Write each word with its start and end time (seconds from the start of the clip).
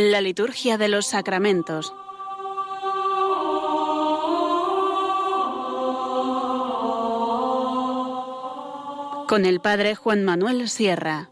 La 0.00 0.20
liturgia 0.20 0.78
de 0.78 0.88
los 0.88 1.08
sacramentos. 1.08 1.92
Con 9.26 9.44
el 9.44 9.58
Padre 9.60 9.96
Juan 9.96 10.24
Manuel 10.24 10.68
Sierra. 10.68 11.30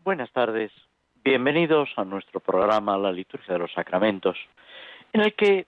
Buenas 0.00 0.30
tardes. 0.32 0.70
Bienvenidos 1.24 1.88
a 1.96 2.04
nuestro 2.04 2.40
programa 2.40 2.98
La 2.98 3.10
Liturgia 3.10 3.54
de 3.54 3.60
los 3.60 3.72
Sacramentos, 3.72 4.36
en 5.14 5.22
el 5.22 5.34
que 5.34 5.66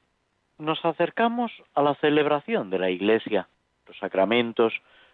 nos 0.59 0.85
acercamos 0.85 1.53
a 1.75 1.83
la 1.83 1.95
celebración 1.97 2.71
de 2.71 2.79
la 2.79 2.91
Iglesia. 2.91 3.49
Los 3.87 3.99
sacramentos 3.99 4.73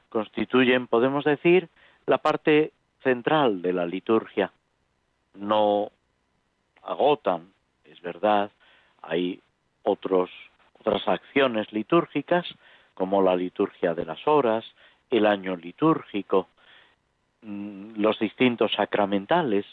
constituyen, 0.08 0.86
podemos 0.86 1.24
decir, 1.24 1.68
la 2.06 2.18
parte 2.18 2.72
central 3.02 3.62
de 3.62 3.72
la 3.72 3.86
liturgia. 3.86 4.52
No 5.34 5.90
agotan, 6.82 7.52
es 7.84 8.00
verdad, 8.00 8.50
hay 9.02 9.40
otros, 9.82 10.30
otras 10.78 11.06
acciones 11.08 11.72
litúrgicas, 11.72 12.46
como 12.94 13.22
la 13.22 13.34
liturgia 13.34 13.94
de 13.94 14.04
las 14.04 14.26
horas, 14.26 14.64
el 15.10 15.26
año 15.26 15.56
litúrgico, 15.56 16.48
mm, 17.42 17.94
los 17.96 18.18
distintos 18.18 18.72
sacramentales, 18.72 19.66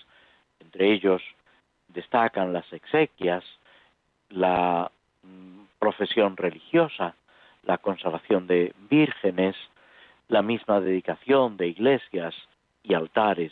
entre 0.60 0.92
ellos 0.94 1.22
destacan 1.88 2.54
las 2.54 2.72
exequias, 2.72 3.44
la 4.30 4.92
mm, 5.24 5.59
profesión 5.80 6.38
religiosa, 6.38 7.16
la 7.64 7.78
consagración 7.78 8.48
de 8.48 8.74
vírgenes, 8.90 9.56
la 10.28 10.42
misma 10.42 10.80
dedicación 10.80 11.58
de 11.58 11.68
iglesias 11.68 12.36
y 12.84 12.94
altares, 12.94 13.52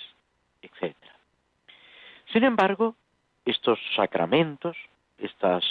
etc. 0.61 0.95
Sin 2.31 2.43
embargo, 2.43 2.95
estos 3.45 3.79
sacramentos, 3.95 4.77
estas 5.17 5.63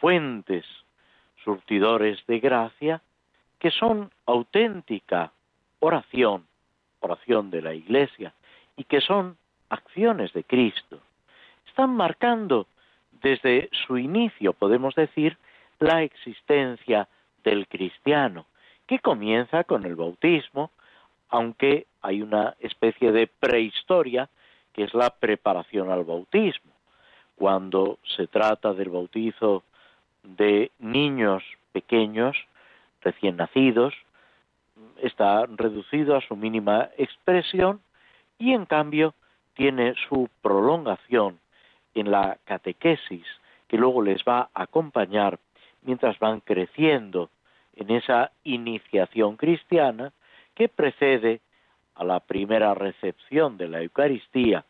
fuentes 0.00 0.64
surtidores 1.44 2.24
de 2.26 2.40
gracia, 2.40 3.02
que 3.58 3.70
son 3.70 4.10
auténtica 4.26 5.32
oración, 5.80 6.46
oración 7.00 7.50
de 7.50 7.62
la 7.62 7.74
Iglesia, 7.74 8.32
y 8.76 8.84
que 8.84 9.00
son 9.00 9.36
acciones 9.68 10.32
de 10.32 10.44
Cristo. 10.44 11.00
Están 11.66 11.90
marcando 11.90 12.66
desde 13.22 13.68
su 13.86 13.98
inicio, 13.98 14.52
podemos 14.52 14.94
decir, 14.94 15.36
la 15.82 16.02
existencia 16.02 17.08
del 17.42 17.66
cristiano, 17.66 18.46
que 18.86 19.00
comienza 19.00 19.64
con 19.64 19.84
el 19.84 19.96
bautismo, 19.96 20.70
aunque 21.28 21.86
hay 22.00 22.22
una 22.22 22.54
especie 22.60 23.10
de 23.10 23.26
prehistoria 23.26 24.28
que 24.72 24.84
es 24.84 24.94
la 24.94 25.10
preparación 25.10 25.90
al 25.90 26.04
bautismo. 26.04 26.72
Cuando 27.36 27.98
se 28.16 28.26
trata 28.26 28.72
del 28.74 28.90
bautizo 28.90 29.64
de 30.22 30.70
niños 30.78 31.42
pequeños, 31.72 32.36
recién 33.00 33.36
nacidos, 33.36 33.94
está 35.00 35.46
reducido 35.46 36.16
a 36.16 36.20
su 36.20 36.36
mínima 36.36 36.90
expresión 36.96 37.80
y 38.38 38.52
en 38.52 38.66
cambio 38.66 39.14
tiene 39.54 39.94
su 40.08 40.28
prolongación 40.42 41.38
en 41.94 42.10
la 42.10 42.38
catequesis 42.44 43.26
que 43.68 43.76
luego 43.76 44.02
les 44.02 44.22
va 44.22 44.50
a 44.54 44.62
acompañar 44.62 45.38
mientras 45.82 46.18
van 46.18 46.40
creciendo 46.40 47.30
en 47.74 47.90
esa 47.90 48.32
iniciación 48.44 49.36
cristiana 49.36 50.12
que 50.54 50.68
precede 50.68 51.40
a 51.94 52.04
la 52.04 52.20
primera 52.20 52.74
recepción 52.74 53.56
de 53.56 53.68
la 53.68 53.82
Eucaristía 53.82 54.64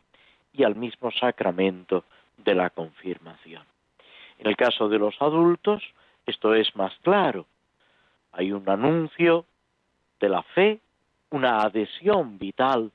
y 0.53 0.63
al 0.63 0.75
mismo 0.75 1.11
sacramento 1.11 2.03
de 2.37 2.55
la 2.55 2.69
confirmación. 2.69 3.63
En 4.39 4.47
el 4.47 4.55
caso 4.55 4.89
de 4.89 4.99
los 4.99 5.15
adultos, 5.21 5.83
esto 6.25 6.53
es 6.53 6.75
más 6.75 6.93
claro. 7.01 7.45
Hay 8.31 8.51
un 8.51 8.67
anuncio 8.69 9.45
de 10.19 10.29
la 10.29 10.43
fe, 10.43 10.79
una 11.29 11.59
adhesión 11.61 12.37
vital 12.37 12.91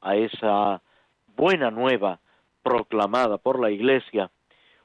a 0.00 0.16
esa 0.16 0.80
buena 1.36 1.70
nueva 1.70 2.18
proclamada 2.62 3.38
por 3.38 3.60
la 3.60 3.70
Iglesia, 3.70 4.30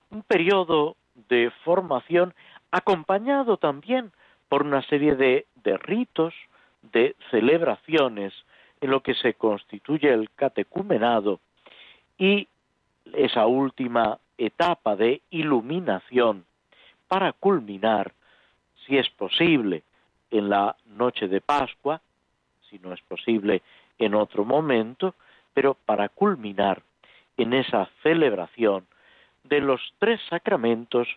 un 0.10 0.24
periodo 0.24 0.96
de 1.30 1.52
formación 1.64 2.34
acompañado 2.72 3.58
también 3.58 4.12
por 4.50 4.64
una 4.64 4.82
serie 4.84 5.16
de, 5.16 5.46
ritos, 5.78 6.34
de 6.82 7.16
celebraciones 7.30 8.34
en 8.80 8.90
lo 8.90 9.02
que 9.02 9.14
se 9.14 9.34
constituye 9.36 10.12
el 10.12 10.30
catecumenado 10.32 11.40
y 12.18 12.48
esa 13.14 13.46
última 13.46 14.20
etapa 14.38 14.96
de 14.96 15.22
iluminación 15.30 16.46
para 17.08 17.34
culminar, 17.34 18.14
si 18.86 18.98
es 18.98 19.10
posible, 19.10 19.84
en 20.32 20.50
la 20.50 20.76
noche 20.86 21.28
de 21.28 21.42
Pascua, 21.42 22.02
si 22.70 22.80
no 22.80 22.94
es 22.94 23.02
posible 23.02 23.62
en 24.00 24.16
otro 24.16 24.46
momento, 24.46 25.14
pero 25.54 25.74
para 25.74 26.10
culminar 26.10 26.82
en 27.38 27.54
esa 27.54 27.90
celebración 28.02 28.86
de 29.44 29.60
los 29.60 29.82
tres 30.00 30.22
sacramentos 30.30 31.08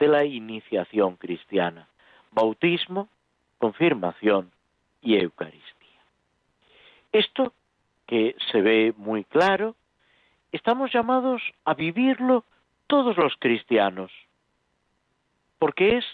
de 0.00 0.08
la 0.08 0.24
iniciación 0.24 1.16
cristiana, 1.16 1.86
bautismo, 2.32 3.08
confirmación 3.58 4.50
y 5.02 5.16
Eucaristía. 5.16 6.00
Esto, 7.12 7.52
que 8.06 8.34
se 8.50 8.62
ve 8.62 8.94
muy 8.96 9.24
claro, 9.24 9.76
estamos 10.52 10.90
llamados 10.92 11.42
a 11.64 11.74
vivirlo 11.74 12.44
todos 12.86 13.16
los 13.18 13.34
cristianos, 13.38 14.10
porque 15.58 15.98
es, 15.98 16.04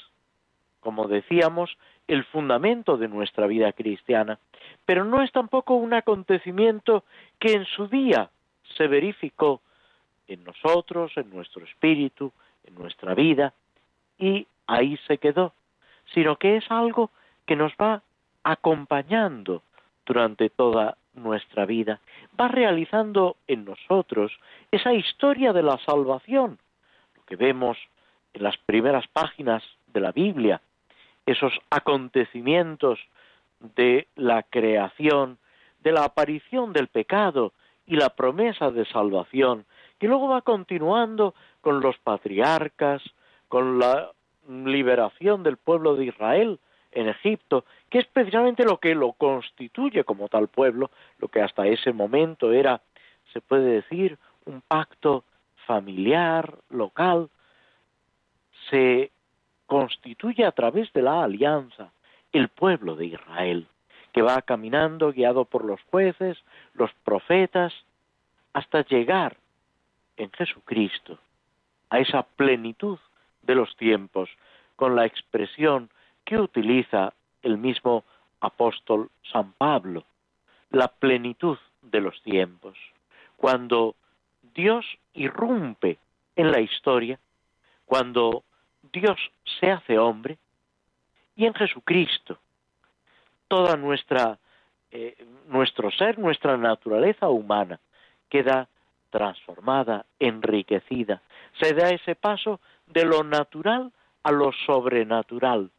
como 0.81 1.07
decíamos, 1.07 1.79
el 2.09 2.25
fundamento 2.25 2.97
de 2.97 3.09
nuestra 3.09 3.47
vida 3.47 3.73
cristiana, 3.73 4.41
pero 4.85 5.05
no 5.05 5.23
es 5.23 5.31
tampoco 5.31 5.75
un 5.75 5.95
acontecimiento 5.95 7.05
que 7.39 7.53
en 7.53 7.65
su 7.65 7.87
día 7.87 8.31
se 8.77 8.89
verificó 8.89 9.63
en 10.27 10.43
nosotros, 10.43 11.13
en 11.17 11.31
nuestro 11.31 11.65
espíritu, 11.65 12.33
en 12.65 12.75
nuestra 12.75 13.15
vida, 13.15 13.55
y 14.19 14.47
ahí 14.67 14.99
se 15.07 15.19
quedó, 15.19 15.53
sino 16.15 16.37
que 16.37 16.57
es 16.57 16.71
algo 16.71 17.11
que 17.47 17.57
nos 17.57 17.73
va 17.75 18.03
acompañando 18.43 19.63
durante 20.05 20.51
toda 20.51 20.97
nuestra 21.15 21.67
vida, 21.67 22.01
va 22.39 22.49
realizando 22.49 23.37
en 23.47 23.65
nosotros 23.65 24.33
esa 24.71 24.93
historia 24.93 25.53
de 25.53 25.63
la 25.63 25.79
salvación, 25.79 26.59
lo 27.17 27.25
que 27.25 27.37
vemos 27.37 27.79
en 28.35 28.43
las 28.43 28.57
primeras 28.59 29.07
páginas 29.09 29.63
de 29.87 30.01
la 30.01 30.13
Biblia, 30.13 30.61
esos 31.25 31.53
acontecimientos 31.71 33.01
de 33.61 34.07
la 34.15 34.43
creación, 34.43 35.39
de 35.81 35.93
la 35.93 36.05
aparición 36.05 36.73
del 36.73 36.89
pecado 36.89 37.53
y 37.87 37.97
la 37.97 38.11
promesa 38.11 38.71
de 38.71 38.85
salvación, 38.87 39.65
que 39.99 40.09
luego 40.09 40.29
va 40.29 40.43
continuando 40.43 41.35
con 41.61 41.81
los 41.81 41.97
patriarcas, 41.99 43.03
con 43.57 43.79
la 43.79 44.13
liberación 44.47 45.43
del 45.43 45.57
pueblo 45.57 45.97
de 45.97 46.05
Israel 46.05 46.61
en 46.93 47.09
Egipto, 47.09 47.65
que 47.89 48.01
es 48.01 48.07
precisamente 48.07 48.67
lo 48.67 48.77
que 48.77 48.95
lo 48.95 49.13
constituye 49.13 50.05
como 50.05 50.29
tal 50.29 50.49
pueblo, 50.49 50.91
lo 51.17 51.29
que 51.29 51.41
hasta 51.41 51.67
ese 51.67 51.95
momento 51.95 52.53
era, 52.53 52.83
se 53.33 53.41
puede 53.41 53.81
decir, 53.81 54.19
un 54.45 54.61
pacto 54.61 55.25
familiar, 55.67 56.59
local, 56.69 57.31
se 58.69 59.11
constituye 59.65 60.45
a 60.45 60.53
través 60.53 60.93
de 60.93 61.01
la 61.01 61.25
alianza 61.25 61.93
el 62.33 62.51
pueblo 62.51 62.95
de 62.95 63.07
Israel, 63.07 63.69
que 64.13 64.21
va 64.21 64.43
caminando 64.43 65.13
guiado 65.13 65.47
por 65.47 65.65
los 65.65 65.81
jueces, 65.85 66.37
los 66.75 66.93
profetas, 67.05 67.73
hasta 68.53 68.85
llegar 68.85 69.39
en 70.19 70.31
Jesucristo 70.33 71.19
a 71.89 72.01
esa 72.01 72.23
plenitud 72.23 72.99
de 73.47 73.55
los 73.55 73.77
tiempos, 73.77 74.29
con 74.77 74.97
la 74.97 75.07
expresión 75.07 75.91
que 76.25 76.39
utiliza 76.39 77.15
el 77.43 77.59
mismo 77.59 78.05
apóstol 78.41 79.11
San 79.33 79.53
Pablo, 79.53 80.05
la 80.71 80.89
plenitud 80.89 81.59
de 81.83 82.01
los 82.01 82.21
tiempos, 82.23 82.77
cuando 83.37 83.95
Dios 84.55 84.85
irrumpe 85.15 85.99
en 86.35 86.51
la 86.51 86.61
historia, 86.61 87.19
cuando 87.85 88.43
Dios 88.93 89.19
se 89.61 89.71
hace 89.71 89.99
hombre 89.99 90.39
y 91.37 91.47
en 91.47 91.55
Jesucristo 91.55 92.39
toda 93.49 93.77
nuestra 93.77 94.39
eh, 94.91 95.17
nuestro 95.49 95.91
ser, 95.91 96.19
nuestra 96.19 96.57
naturaleza 96.57 97.29
humana 97.29 97.81
queda 98.29 98.69
transformada, 99.11 100.07
enriquecida. 100.19 101.23
Se 101.61 101.75
da 101.75 101.91
ese 101.91 102.15
paso 102.15 102.61
de 102.87 103.05
lo 103.05 103.25
natural 103.25 103.93
a 104.23 104.33
lo 104.33 104.53
sobrenatural. 104.53 105.71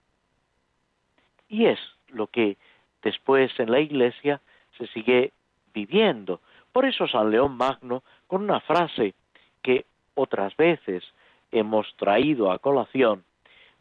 Y 1.49 1.65
es 1.65 1.79
lo 2.09 2.27
que 2.27 2.57
después 3.01 3.51
en 3.59 3.71
la 3.71 3.79
Iglesia 3.79 4.41
se 4.77 4.87
sigue 4.87 5.31
viviendo. 5.73 6.41
Por 6.71 6.85
eso 6.85 7.07
San 7.07 7.31
León 7.31 7.57
Magno, 7.57 8.03
con 8.27 8.43
una 8.43 8.59
frase 8.59 9.13
que 9.61 9.85
otras 10.15 10.55
veces 10.57 11.03
hemos 11.51 11.93
traído 11.95 12.51
a 12.51 12.59
colación, 12.59 13.23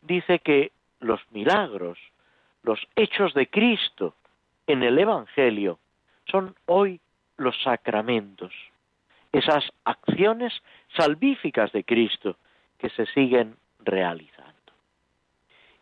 dice 0.02 0.38
que 0.38 0.72
los 1.00 1.20
milagros, 1.30 1.98
los 2.62 2.80
hechos 2.96 3.34
de 3.34 3.48
Cristo 3.48 4.14
en 4.66 4.82
el 4.82 4.98
Evangelio 4.98 5.78
son 6.30 6.54
hoy 6.66 7.00
los 7.36 7.60
sacramentos, 7.62 8.52
esas 9.32 9.64
acciones 9.84 10.52
salvíficas 10.96 11.70
de 11.72 11.84
Cristo 11.84 12.36
que 12.78 12.90
se 12.90 13.06
siguen 13.06 13.56
realizando. 13.80 14.52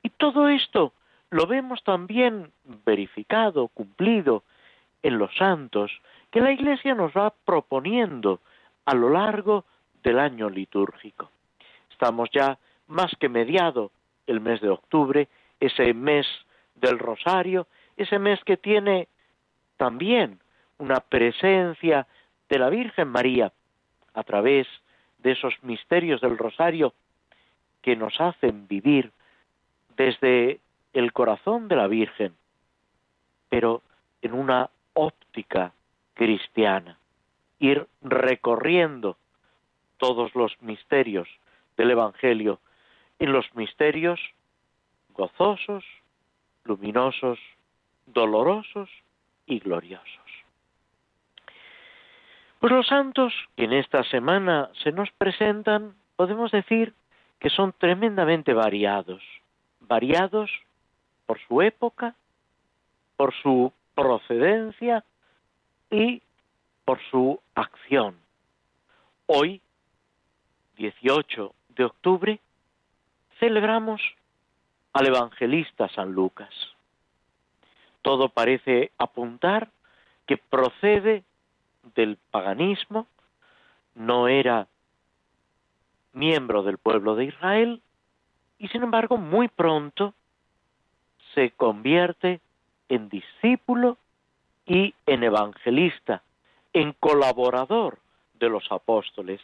Y 0.02 0.10
todo 0.10 0.48
esto 0.48 0.92
lo 1.30 1.46
vemos 1.46 1.82
también 1.82 2.52
verificado, 2.86 3.68
cumplido 3.68 4.44
en 5.02 5.18
los 5.18 5.34
santos 5.36 5.90
que 6.30 6.40
la 6.40 6.52
Iglesia 6.52 6.94
nos 6.94 7.12
va 7.12 7.32
proponiendo 7.44 8.40
a 8.84 8.94
lo 8.94 9.10
largo 9.10 9.64
del 10.02 10.18
año 10.18 10.50
litúrgico. 10.50 11.30
Estamos 11.90 12.28
ya 12.32 12.58
más 12.88 13.12
que 13.18 13.28
mediado 13.28 13.90
el 14.26 14.40
mes 14.40 14.60
de 14.60 14.68
octubre, 14.68 15.28
ese 15.60 15.94
mes 15.94 16.26
del 16.74 16.98
rosario, 16.98 17.66
ese 17.96 18.18
mes 18.18 18.42
que 18.44 18.56
tiene 18.56 19.08
también 19.76 20.40
una 20.78 21.00
presencia 21.00 22.06
de 22.48 22.58
la 22.58 22.68
Virgen 22.68 23.08
María 23.08 23.52
a 24.12 24.22
través 24.22 24.66
de 25.24 25.32
esos 25.32 25.54
misterios 25.64 26.20
del 26.20 26.38
rosario 26.38 26.92
que 27.82 27.96
nos 27.96 28.20
hacen 28.20 28.68
vivir 28.68 29.10
desde 29.96 30.60
el 30.92 31.12
corazón 31.12 31.66
de 31.66 31.76
la 31.76 31.88
Virgen, 31.88 32.34
pero 33.48 33.82
en 34.22 34.34
una 34.34 34.70
óptica 34.92 35.72
cristiana, 36.14 36.98
ir 37.58 37.86
recorriendo 38.02 39.16
todos 39.96 40.34
los 40.34 40.60
misterios 40.60 41.28
del 41.76 41.90
Evangelio 41.90 42.60
en 43.18 43.32
los 43.32 43.46
misterios 43.54 44.20
gozosos, 45.14 45.84
luminosos, 46.64 47.38
dolorosos 48.06 48.90
y 49.46 49.58
gloriosos. 49.60 50.23
Pues 52.64 52.72
los 52.72 52.86
santos 52.86 53.34
que 53.56 53.64
en 53.64 53.74
esta 53.74 54.02
semana 54.04 54.70
se 54.82 54.90
nos 54.90 55.10
presentan, 55.18 55.94
podemos 56.16 56.50
decir 56.50 56.94
que 57.38 57.50
son 57.50 57.74
tremendamente 57.76 58.54
variados, 58.54 59.22
variados 59.80 60.50
por 61.26 61.38
su 61.46 61.60
época, 61.60 62.14
por 63.18 63.34
su 63.42 63.70
procedencia 63.94 65.04
y 65.90 66.22
por 66.86 66.98
su 67.10 67.38
acción. 67.54 68.16
Hoy, 69.26 69.60
18 70.78 71.54
de 71.68 71.84
octubre, 71.84 72.40
celebramos 73.40 74.00
al 74.94 75.08
evangelista 75.08 75.90
San 75.90 76.12
Lucas. 76.12 76.54
Todo 78.00 78.30
parece 78.30 78.90
apuntar 78.96 79.68
que 80.26 80.38
procede 80.38 81.24
del 81.94 82.18
paganismo, 82.30 83.06
no 83.94 84.28
era 84.28 84.66
miembro 86.12 86.62
del 86.62 86.78
pueblo 86.78 87.16
de 87.16 87.26
Israel 87.26 87.82
y 88.58 88.68
sin 88.68 88.82
embargo 88.82 89.16
muy 89.16 89.48
pronto 89.48 90.14
se 91.34 91.50
convierte 91.50 92.40
en 92.88 93.08
discípulo 93.08 93.98
y 94.66 94.94
en 95.06 95.24
evangelista, 95.24 96.22
en 96.72 96.92
colaborador 96.92 97.98
de 98.34 98.48
los 98.48 98.70
apóstoles. 98.70 99.40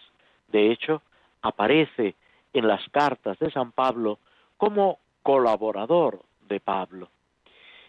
De 0.49 0.71
hecho, 0.71 1.03
aparece 1.43 2.15
en 2.53 2.67
las 2.67 2.89
cartas 2.91 3.39
de 3.39 3.51
San 3.51 3.73
Pablo 3.73 4.19
como 4.57 4.99
colaborador 5.23 6.23
de 6.49 6.61
Pablo. 6.61 7.09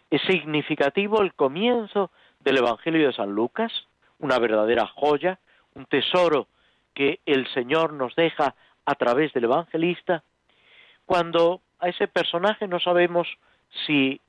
Es 0.10 0.22
significativo 0.24 1.22
el 1.22 1.34
comienzo 1.34 2.12
del 2.42 2.58
Evangelio 2.58 3.08
de 3.08 3.14
San 3.14 3.32
Lucas, 3.32 3.72
una 4.22 4.40
verdadera 4.40 4.88
joya, 4.88 5.40
un 5.76 5.86
tesoro 5.86 6.48
que 6.94 7.20
el 7.26 7.48
Señor 7.54 7.94
nos 7.94 8.16
deja 8.16 8.56
a 8.86 8.96
través 8.96 9.34
del 9.34 9.46
evangelista, 9.46 10.24
cuando 11.06 11.62
a 11.80 11.90
ese 11.90 12.08
personaje 12.08 12.68
no 12.68 12.80
sabemos 12.80 13.28
si 13.86 14.22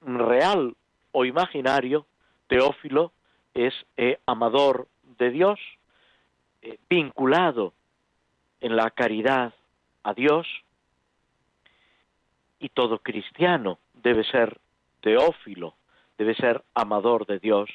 real 0.00 0.74
o 1.12 1.24
imaginario, 1.24 2.06
Teófilo 2.46 3.12
es 3.54 3.74
eh, 3.96 4.18
amador 4.26 4.88
de 5.18 5.30
Dios, 5.30 5.58
eh, 6.62 6.78
vinculado 6.88 7.72
en 8.60 8.76
la 8.76 8.90
caridad 8.90 9.54
a 10.02 10.14
Dios, 10.14 10.46
y 12.58 12.68
todo 12.68 12.98
cristiano 12.98 13.78
debe 13.94 14.22
ser 14.24 14.58
teófilo, 15.00 15.74
debe 16.16 16.34
ser 16.36 16.62
amador 16.74 17.26
de 17.26 17.40
Dios. 17.40 17.68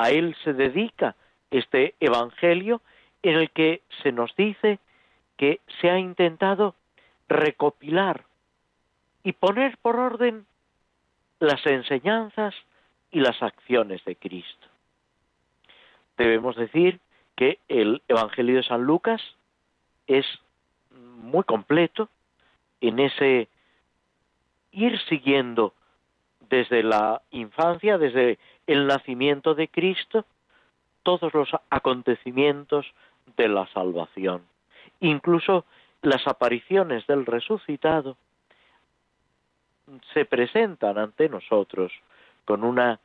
A 0.00 0.08
él 0.08 0.34
se 0.44 0.54
dedica 0.54 1.14
este 1.50 1.94
Evangelio 2.00 2.80
en 3.22 3.34
el 3.34 3.50
que 3.50 3.82
se 4.02 4.12
nos 4.12 4.34
dice 4.34 4.78
que 5.36 5.60
se 5.78 5.90
ha 5.90 5.98
intentado 5.98 6.74
recopilar 7.28 8.24
y 9.24 9.32
poner 9.32 9.76
por 9.76 9.96
orden 9.96 10.46
las 11.38 11.66
enseñanzas 11.66 12.54
y 13.10 13.20
las 13.20 13.42
acciones 13.42 14.02
de 14.06 14.16
Cristo. 14.16 14.68
Debemos 16.16 16.56
decir 16.56 16.98
que 17.36 17.58
el 17.68 18.00
Evangelio 18.08 18.56
de 18.56 18.62
San 18.62 18.84
Lucas 18.84 19.20
es 20.06 20.24
muy 20.90 21.44
completo 21.44 22.08
en 22.80 23.00
ese 23.00 23.50
ir 24.72 24.98
siguiendo 25.10 25.74
desde 26.50 26.82
la 26.82 27.22
infancia, 27.30 27.96
desde 27.96 28.38
el 28.66 28.86
nacimiento 28.86 29.54
de 29.54 29.68
Cristo, 29.68 30.26
todos 31.02 31.32
los 31.32 31.48
acontecimientos 31.70 32.86
de 33.36 33.48
la 33.48 33.66
salvación, 33.68 34.42
incluso 35.00 35.64
las 36.02 36.26
apariciones 36.26 37.06
del 37.06 37.24
resucitado 37.24 38.16
se 40.12 40.24
presentan 40.24 40.98
ante 40.98 41.28
nosotros 41.28 41.92
con 42.44 42.64
una 42.64 43.00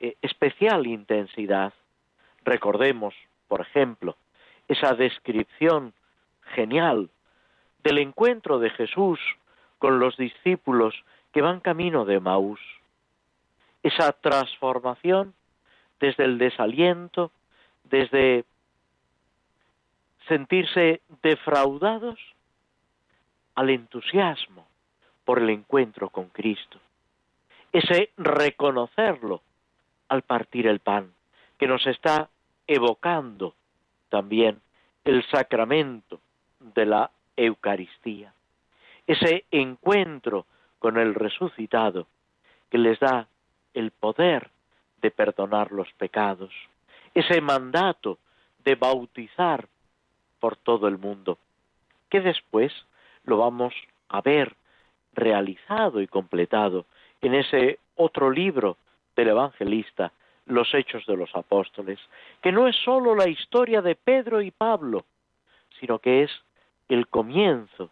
eh, 0.00 0.16
especial 0.22 0.86
intensidad. 0.86 1.72
Recordemos, 2.44 3.14
por 3.48 3.60
ejemplo, 3.60 4.16
esa 4.68 4.94
descripción 4.94 5.92
genial 6.54 7.10
del 7.82 7.98
encuentro 7.98 8.58
de 8.58 8.70
Jesús 8.70 9.18
con 9.78 9.98
los 9.98 10.16
discípulos 10.16 10.94
que 11.32 11.42
van 11.42 11.60
camino 11.60 12.04
de 12.04 12.20
Maús. 12.20 12.60
Esa 13.82 14.12
transformación 14.12 15.34
desde 16.00 16.24
el 16.24 16.38
desaliento, 16.38 17.30
desde 17.84 18.44
sentirse 20.28 21.00
defraudados 21.22 22.18
al 23.54 23.70
entusiasmo 23.70 24.66
por 25.24 25.38
el 25.38 25.50
encuentro 25.50 26.10
con 26.10 26.28
Cristo. 26.28 26.78
Ese 27.72 28.10
reconocerlo 28.16 29.42
al 30.08 30.22
partir 30.22 30.66
el 30.66 30.80
pan, 30.80 31.12
que 31.58 31.66
nos 31.66 31.86
está 31.86 32.28
evocando 32.66 33.54
también 34.08 34.60
el 35.04 35.24
sacramento 35.30 36.20
de 36.58 36.86
la 36.86 37.10
Eucaristía 37.36 38.32
ese 39.10 39.44
encuentro 39.50 40.46
con 40.80 40.98
el 40.98 41.14
resucitado 41.14 42.08
que 42.70 42.78
les 42.78 42.98
da 42.98 43.28
el 43.74 43.92
poder 43.92 44.50
de 45.00 45.12
perdonar 45.12 45.70
los 45.70 45.92
pecados, 45.92 46.50
ese 47.14 47.40
mandato 47.40 48.18
de 48.64 48.74
bautizar 48.74 49.68
por 50.40 50.56
todo 50.56 50.88
el 50.88 50.98
mundo, 50.98 51.38
que 52.08 52.20
después 52.20 52.72
lo 53.24 53.36
vamos 53.36 53.74
a 54.08 54.20
ver 54.20 54.56
realizado 55.12 56.00
y 56.00 56.06
completado 56.06 56.86
en 57.20 57.34
ese 57.34 57.78
otro 57.96 58.30
libro 58.30 58.76
del 59.14 59.28
evangelista, 59.28 60.12
Los 60.46 60.72
Hechos 60.74 61.04
de 61.06 61.16
los 61.16 61.34
Apóstoles, 61.34 61.98
que 62.42 62.52
no 62.52 62.66
es 62.66 62.76
sólo 62.76 63.14
la 63.14 63.28
historia 63.28 63.82
de 63.82 63.94
Pedro 63.94 64.40
y 64.40 64.50
Pablo, 64.50 65.04
sino 65.78 65.98
que 65.98 66.22
es 66.22 66.30
el 66.88 67.06
comienzo 67.08 67.90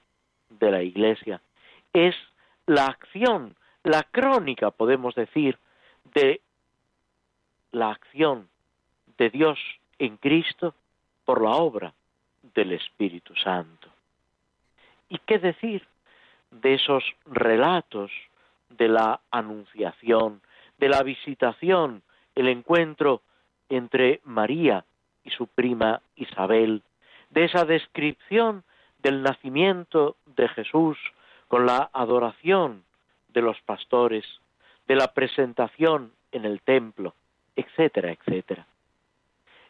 de 0.49 0.71
la 0.71 0.83
Iglesia. 0.83 1.41
Es 1.93 2.15
la 2.69 2.85
acción, 2.87 3.57
la 3.83 4.03
crónica, 4.03 4.71
podemos 4.71 5.15
decir, 5.15 5.59
de 6.15 6.43
la 7.73 7.91
acción 7.91 8.49
de 9.17 9.31
Dios 9.31 9.59
en 9.99 10.19
Cristo 10.19 10.75
por 11.25 11.43
la 11.43 11.53
obra 11.53 11.95
del 12.55 12.73
Espíritu 12.73 13.35
Santo. 13.37 13.89
¿Y 15.09 15.19
qué 15.21 15.39
decir 15.39 15.87
de 16.51 16.75
esos 16.75 17.03
relatos 17.25 18.11
de 18.69 18.89
la 18.89 19.21
anunciación, 19.31 20.43
de 20.77 20.91
la 20.91 21.03
visitación, 21.03 22.03
el 22.35 22.49
encuentro 22.49 23.23
entre 23.71 24.21
María 24.25 24.85
y 25.25 25.31
su 25.31 25.47
prima 25.47 26.03
Isabel, 26.17 26.83
de 27.31 27.45
esa 27.45 27.65
descripción 27.65 28.63
del 28.99 29.23
nacimiento 29.23 30.17
de 30.27 30.49
Jesús 30.49 30.99
con 31.49 31.67
la 31.67 31.91
adoración 31.93 32.85
de 33.29 33.43
los 33.43 33.61
pastores, 33.63 34.25
de 34.87 34.95
la 34.97 35.13
presentación 35.13 36.13
en 36.33 36.45
el 36.45 36.61
templo, 36.61 37.15
etcétera, 37.57 38.13
etcétera. 38.13 38.67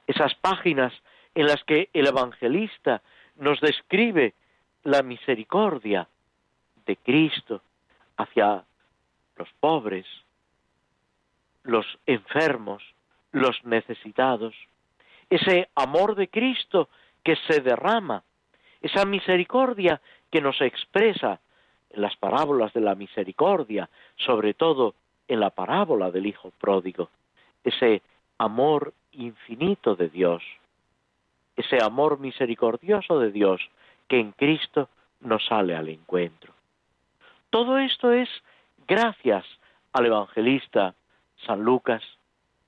Esas 0.06 0.34
páginas 0.36 0.92
en 1.34 1.46
las 1.46 1.62
que 1.64 1.88
el 1.92 2.06
evangelista 2.06 3.02
nos 3.36 3.60
describe 3.60 4.34
la 4.82 5.02
misericordia 5.02 6.08
de 6.86 6.96
Cristo 6.96 7.62
hacia 8.16 8.64
los 9.36 9.48
pobres, 9.60 10.06
los 11.62 11.86
enfermos, 12.06 12.82
los 13.32 13.62
necesitados, 13.64 14.54
ese 15.30 15.68
amor 15.74 16.14
de 16.14 16.28
Cristo 16.28 16.88
que 17.22 17.36
se 17.46 17.60
derrama, 17.60 18.24
esa 18.80 19.04
misericordia 19.04 20.00
que 20.30 20.40
nos 20.40 20.60
expresa 20.60 21.40
en 21.90 22.02
las 22.02 22.16
parábolas 22.16 22.72
de 22.72 22.80
la 22.80 22.94
misericordia, 22.94 23.88
sobre 24.16 24.54
todo 24.54 24.94
en 25.26 25.40
la 25.40 25.50
parábola 25.50 26.10
del 26.10 26.26
Hijo 26.26 26.52
pródigo, 26.58 27.10
ese 27.64 28.02
amor 28.38 28.94
infinito 29.12 29.94
de 29.94 30.08
Dios, 30.08 30.42
ese 31.56 31.82
amor 31.82 32.18
misericordioso 32.20 33.18
de 33.18 33.32
Dios 33.32 33.60
que 34.06 34.20
en 34.20 34.32
Cristo 34.32 34.88
nos 35.20 35.44
sale 35.46 35.74
al 35.74 35.88
encuentro. 35.88 36.52
Todo 37.50 37.78
esto 37.78 38.12
es 38.12 38.28
gracias 38.86 39.44
al 39.92 40.06
evangelista 40.06 40.94
San 41.46 41.62
Lucas 41.62 42.02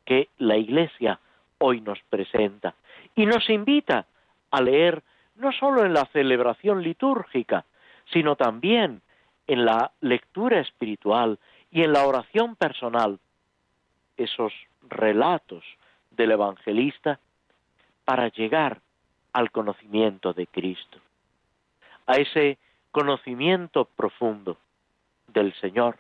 que 0.05 0.29
la 0.39 0.57
Iglesia 0.57 1.21
hoy 1.59 1.81
nos 1.81 2.01
presenta 2.09 2.75
y 3.15 3.27
nos 3.27 3.49
invita 3.49 4.07
a 4.51 4.61
leer 4.61 5.03
no 5.37 5.53
sólo 5.53 5.85
en 5.85 5.95
la 5.95 6.07
celebración 6.07 6.83
litúrgica, 6.83 7.65
sino 8.13 8.37
también 8.37 9.03
en 9.51 9.65
la 9.65 9.91
lectura 10.01 10.61
espiritual 10.61 11.37
y 11.73 11.83
en 11.83 11.93
la 11.93 12.07
oración 12.07 12.55
personal, 12.55 13.19
esos 14.17 14.53
relatos 14.89 15.65
del 16.13 16.31
evangelista 16.31 17.19
para 18.05 18.29
llegar 18.29 18.81
al 19.33 19.51
conocimiento 19.51 20.33
de 20.35 20.47
Cristo, 20.47 20.99
a 22.07 22.19
ese 22.19 22.59
conocimiento 22.93 23.87
profundo 23.87 24.57
del 25.27 25.53
Señor, 25.55 25.99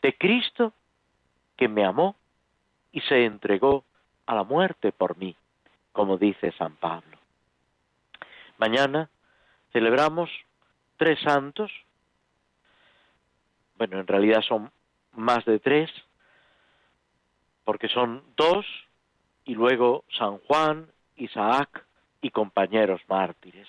de 0.00 0.16
Cristo 0.16 0.72
que 1.58 1.68
me 1.68 1.84
amó 1.84 2.16
y 2.90 3.02
se 3.02 3.26
entregó 3.26 3.84
a 4.24 4.34
la 4.34 4.44
muerte 4.44 4.92
por 4.92 5.18
mí, 5.18 5.36
como 5.92 6.16
dice 6.16 6.52
San 6.52 6.74
Pablo. 6.76 7.18
Mañana 8.56 9.10
celebramos 9.74 10.30
tres 10.96 11.20
santos, 11.20 11.70
bueno, 13.80 13.98
en 13.98 14.06
realidad 14.06 14.42
son 14.42 14.70
más 15.14 15.42
de 15.46 15.58
tres, 15.58 15.90
porque 17.64 17.88
son 17.88 18.22
dos, 18.36 18.66
y 19.46 19.54
luego 19.54 20.04
San 20.18 20.36
Juan, 20.40 20.86
Isaac 21.16 21.86
y 22.20 22.28
compañeros 22.28 23.00
mártires. 23.08 23.66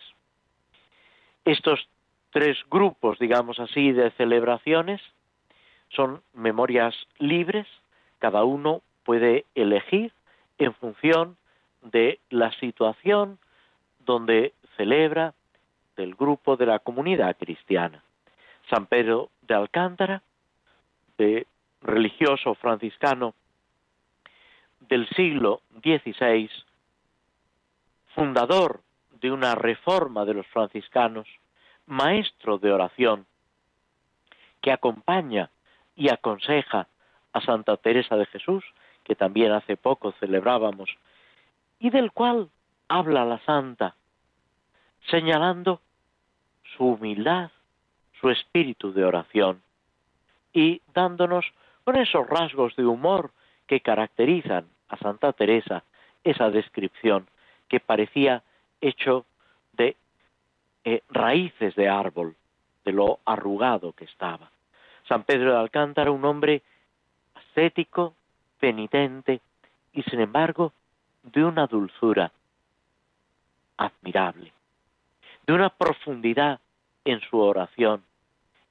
Estos 1.46 1.88
tres 2.30 2.58
grupos, 2.70 3.20
digamos 3.20 3.58
así, 3.62 3.94
de 3.94 4.12
celebraciones 4.12 5.00
son 5.88 6.22
memorias 6.34 6.94
libres, 7.18 7.68
cada 8.20 8.44
uno 8.44 8.82
puede 9.06 9.46
elegir 9.56 10.12
en 10.58 10.74
función 10.74 11.38
de 11.84 12.20
la 12.30 12.52
situación 12.60 13.40
donde 14.00 14.54
celebra 14.76 15.34
del 15.96 16.16
grupo 16.16 16.58
de 16.58 16.66
la 16.66 16.80
comunidad 16.80 17.38
cristiana. 17.38 18.04
San 18.70 18.86
Pedro 18.86 19.30
de 19.42 19.56
Alcántara, 19.56 20.22
de 21.18 21.48
religioso 21.82 22.56
franciscano 22.56 23.34
del 24.80 25.08
siglo 25.10 25.62
XVI, 25.84 26.50
fundador 28.16 28.82
de 29.22 29.32
una 29.32 29.56
reforma 29.56 30.26
de 30.26 30.34
los 30.34 30.48
franciscanos, 30.48 31.28
maestro 31.86 32.58
de 32.58 32.72
oración, 32.72 33.26
que 34.62 34.72
acompaña 34.72 35.50
y 35.96 36.10
aconseja 36.10 36.88
a 37.34 37.42
Santa 37.42 37.78
Teresa 37.78 38.16
de 38.16 38.26
Jesús, 38.26 38.64
que 39.04 39.16
también 39.16 39.52
hace 39.52 39.78
poco 39.78 40.12
celebrábamos, 40.14 40.90
y 41.80 41.90
del 41.90 42.12
cual 42.12 42.50
habla 42.88 43.26
la 43.26 43.40
santa, 43.46 43.96
señalando 45.10 45.82
su 46.76 46.86
humildad, 46.86 47.52
su 48.22 48.30
espíritu 48.30 48.94
de 48.94 49.04
oración, 49.04 49.62
y 50.54 50.82
dándonos 50.94 51.46
con 51.84 51.98
esos 51.98 52.28
rasgos 52.28 52.76
de 52.76 52.86
humor 52.86 53.32
que 53.68 53.82
caracterizan 53.82 54.68
a 54.90 54.98
Santa 54.98 55.34
Teresa 55.34 55.84
esa 56.24 56.52
descripción 56.52 57.28
que 57.68 57.80
parecía 57.80 58.44
hecho 58.80 59.26
de 59.74 59.96
eh, 60.86 61.02
raíces 61.10 61.76
de 61.76 61.90
árbol, 61.90 62.36
de 62.86 62.92
lo 62.92 63.20
arrugado 63.26 63.94
que 63.94 64.06
estaba. 64.06 64.52
San 65.08 65.24
Pedro 65.24 65.54
de 65.54 65.60
Alcántara, 65.60 66.12
un 66.12 66.26
hombre 66.26 66.62
ascético, 67.34 68.14
penitente 68.60 69.42
y 69.94 70.04
sin 70.04 70.20
embargo 70.20 70.74
de 71.24 71.44
una 71.44 71.66
dulzura 71.66 72.32
admirable, 73.78 74.52
de 75.48 75.54
una 75.54 75.70
profundidad 75.70 76.60
en 77.04 77.20
su 77.22 77.40
oración 77.40 78.04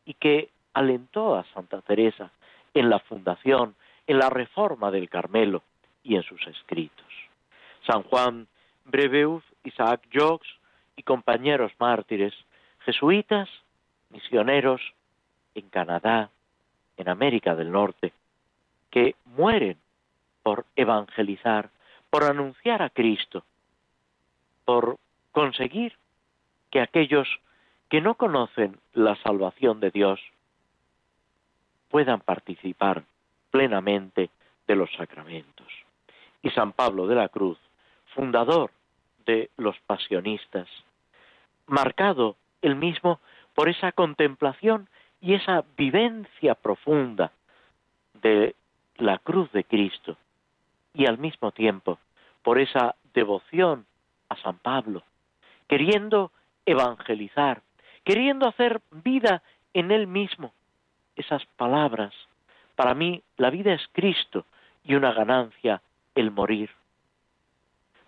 y 0.05 0.15
que 0.15 0.51
alentó 0.75 1.37
a 1.37 1.45
Santa 1.53 1.81
Teresa 1.83 2.31
en 2.75 2.89
la 2.91 2.99
fundación, 3.01 3.75
en 4.07 4.19
la 4.19 4.31
reforma 4.31 4.91
del 4.91 5.09
Carmelo 5.09 5.63
y 6.03 6.17
en 6.17 6.23
sus 6.23 6.47
escritos. 6.47 7.07
San 7.87 8.03
Juan 8.05 8.47
Brebeuf, 8.85 9.45
Isaac 9.65 10.03
Jogues 10.13 10.49
y 10.97 11.03
compañeros 11.03 11.73
mártires, 11.79 12.35
jesuitas, 12.81 13.49
misioneros 14.11 14.81
en 15.55 15.69
Canadá, 15.69 16.31
en 16.97 17.09
América 17.09 17.55
del 17.55 17.71
Norte, 17.71 18.13
que 18.91 19.15
mueren 19.25 19.79
por 20.43 20.67
evangelizar, 20.77 21.71
por 22.11 22.25
anunciar 22.25 22.83
a 22.83 22.91
Cristo, 22.91 23.45
por 24.65 24.97
conseguir 25.33 25.97
que 26.71 26.81
aquellos 26.81 27.29
que 27.91 28.01
no 28.01 28.15
conocen 28.15 28.79
la 28.95 29.17
salvación 29.17 29.81
de 29.81 29.91
Dios 29.91 30.21
puedan 31.91 32.21
participar 32.21 33.03
plenamente 33.51 34.31
de 34.67 34.77
los 34.77 34.91
sacramentos. 34.93 35.67
Y 36.41 36.51
San 36.51 36.73
Pablo 36.73 37.09
de 37.09 37.17
la 37.17 37.29
Cruz, 37.29 37.59
fundador 38.15 38.71
de 39.27 39.51
los 39.57 39.77
pasionistas, 39.81 40.69
marcado 41.67 42.37
él 42.63 42.77
mismo 42.77 43.21
por 43.55 43.69
esa 43.69 43.91
contemplación 43.91 44.89
y 45.21 45.35
esa 45.35 45.65
vivencia 45.77 46.55
profunda 46.55 47.33
de 48.23 48.55
la 48.97 49.19
cruz 49.19 49.51
de 49.53 49.65
Cristo 49.65 50.17
y 50.95 51.07
al 51.07 51.19
mismo 51.19 51.51
tiempo 51.51 51.99
por 52.43 52.61
esa 52.61 52.95
devoción 53.13 53.85
a 54.29 54.37
San 54.37 54.59
Pablo, 54.59 55.03
queriendo 55.69 56.31
evangelizar, 56.65 57.63
queriendo 58.11 58.49
hacer 58.49 58.81
vida 58.91 59.41
en 59.73 59.93
él 59.93 60.09
mismo. 60.09 60.53
Esas 61.15 61.47
palabras, 61.57 62.13
para 62.75 62.93
mí 62.93 63.23
la 63.37 63.51
vida 63.51 63.73
es 63.73 63.83
Cristo 63.93 64.47
y 64.83 64.97
una 64.97 65.13
ganancia 65.13 65.81
el 66.17 66.33
morir. 66.33 66.71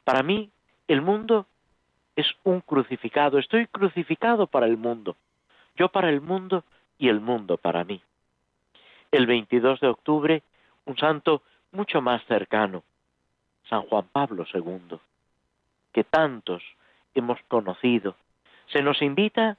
Para 0.03 0.25
mí 0.25 0.51
el 0.89 1.03
mundo 1.03 1.47
es 2.17 2.27
un 2.43 2.63
crucificado, 2.63 3.39
estoy 3.39 3.69
crucificado 3.69 4.49
para 4.49 4.67
el 4.67 4.77
mundo, 4.77 5.15
yo 5.77 5.89
para 5.89 6.09
el 6.09 6.21
mundo 6.21 6.65
y 6.99 7.09
el 7.09 7.21
mundo 7.21 7.57
para 7.57 7.85
mí. 7.85 8.03
El 9.13 9.27
22 9.27 9.79
de 9.79 9.87
octubre, 9.87 10.43
un 10.85 10.97
santo 10.97 11.43
mucho 11.71 12.03
más 12.03 12.25
cercano, 12.25 12.83
San 13.69 13.83
Juan 13.83 14.09
Pablo 14.11 14.47
II, 14.53 14.99
que 15.93 16.03
tantos 16.03 16.61
hemos 17.15 17.39
conocido. 17.47 18.17
Se 18.73 18.83
nos 18.83 19.01
invita 19.01 19.59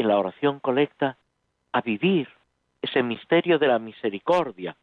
en 0.00 0.08
la 0.08 0.18
oración 0.18 0.60
colecta 0.60 1.16
a 1.72 1.80
vivir 1.80 2.28
ese 2.82 3.02
misterio 3.02 3.58
de 3.58 3.68
la 3.68 3.78
misericordia 3.78 4.76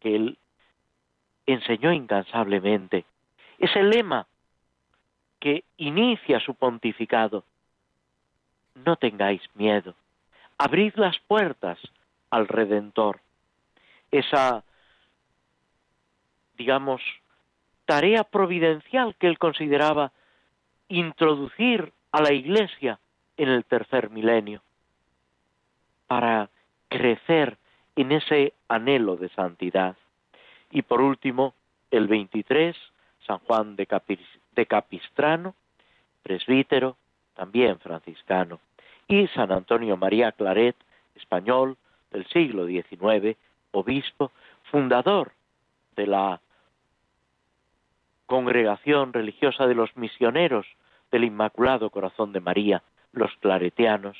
que 0.00 0.14
él 0.14 0.38
enseñó 1.46 1.92
incansablemente. 1.92 3.04
Ese 3.58 3.82
lema 3.82 4.26
que 5.40 5.64
inicia 5.76 6.40
su 6.40 6.54
pontificado. 6.54 7.44
No 8.74 8.96
tengáis 8.96 9.42
miedo, 9.54 9.94
abrid 10.58 10.94
las 10.96 11.18
puertas 11.20 11.78
al 12.30 12.46
Redentor. 12.46 13.20
Esa, 14.10 14.64
digamos, 16.56 17.02
tarea 17.86 18.24
providencial 18.24 19.14
que 19.16 19.28
él 19.28 19.38
consideraba 19.38 20.12
introducir 20.88 21.92
a 22.12 22.20
la 22.20 22.32
Iglesia 22.32 22.98
en 23.36 23.48
el 23.48 23.64
tercer 23.64 24.10
milenio, 24.10 24.62
para 26.06 26.50
crecer 26.88 27.58
en 27.96 28.12
ese 28.12 28.52
anhelo 28.68 29.16
de 29.16 29.28
santidad. 29.30 29.96
Y 30.70 30.82
por 30.82 31.00
último, 31.00 31.54
el 31.90 32.06
23, 32.06 32.76
San 33.26 33.38
Juan 33.40 33.76
de, 33.76 33.86
Capistrano, 34.66 35.54
presbítero, 36.22 36.96
también 37.34 37.78
franciscano, 37.78 38.60
y 39.08 39.26
San 39.28 39.52
Antonio 39.52 39.96
María 39.96 40.32
Claret, 40.32 40.76
español 41.14 41.76
del 42.10 42.26
siglo 42.28 42.66
XIX, 42.66 43.36
obispo, 43.72 44.32
fundador 44.70 45.32
de 45.94 46.06
la 46.06 46.40
congregación 48.26 49.12
religiosa 49.12 49.66
de 49.66 49.74
los 49.74 49.96
misioneros 49.96 50.66
del 51.10 51.24
Inmaculado 51.24 51.90
Corazón 51.90 52.32
de 52.32 52.40
María, 52.40 52.82
los 53.16 53.34
claretianos, 53.40 54.16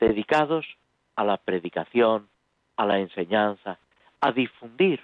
dedicados 0.00 0.66
a 1.16 1.24
la 1.24 1.36
predicación, 1.36 2.28
a 2.76 2.84
la 2.84 2.98
enseñanza, 2.98 3.78
a 4.20 4.32
difundir 4.32 5.00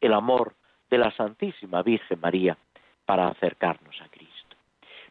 el 0.00 0.14
amor 0.14 0.54
de 0.90 0.98
la 0.98 1.10
Santísima 1.12 1.82
Virgen 1.82 2.18
María 2.20 2.56
para 3.04 3.28
acercarnos 3.28 4.00
a 4.00 4.08
Cristo. 4.08 4.56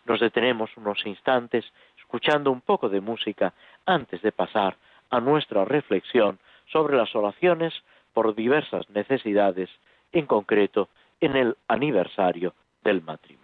Nos 0.06 0.20
detenemos 0.20 0.76
unos 0.76 1.06
instantes 1.06 1.66
escuchando 1.98 2.52
un 2.52 2.62
poco 2.62 2.90
de 2.90 3.00
música 3.00 3.54
antes 3.86 4.22
de 4.22 4.32
pasar 4.32 4.76
a 5.12 5.20
nuestra 5.20 5.64
reflexión 5.64 6.40
sobre 6.72 6.98
las 6.98 7.16
oraciones 7.16 7.74
por 8.14 8.34
diversas 8.36 8.90
necesidades, 8.90 9.70
en 10.12 10.26
concreto 10.26 10.90
en 11.20 11.36
el 11.36 11.58
aniversario 11.68 12.54
del 12.84 13.02
matrimonio. 13.02 13.41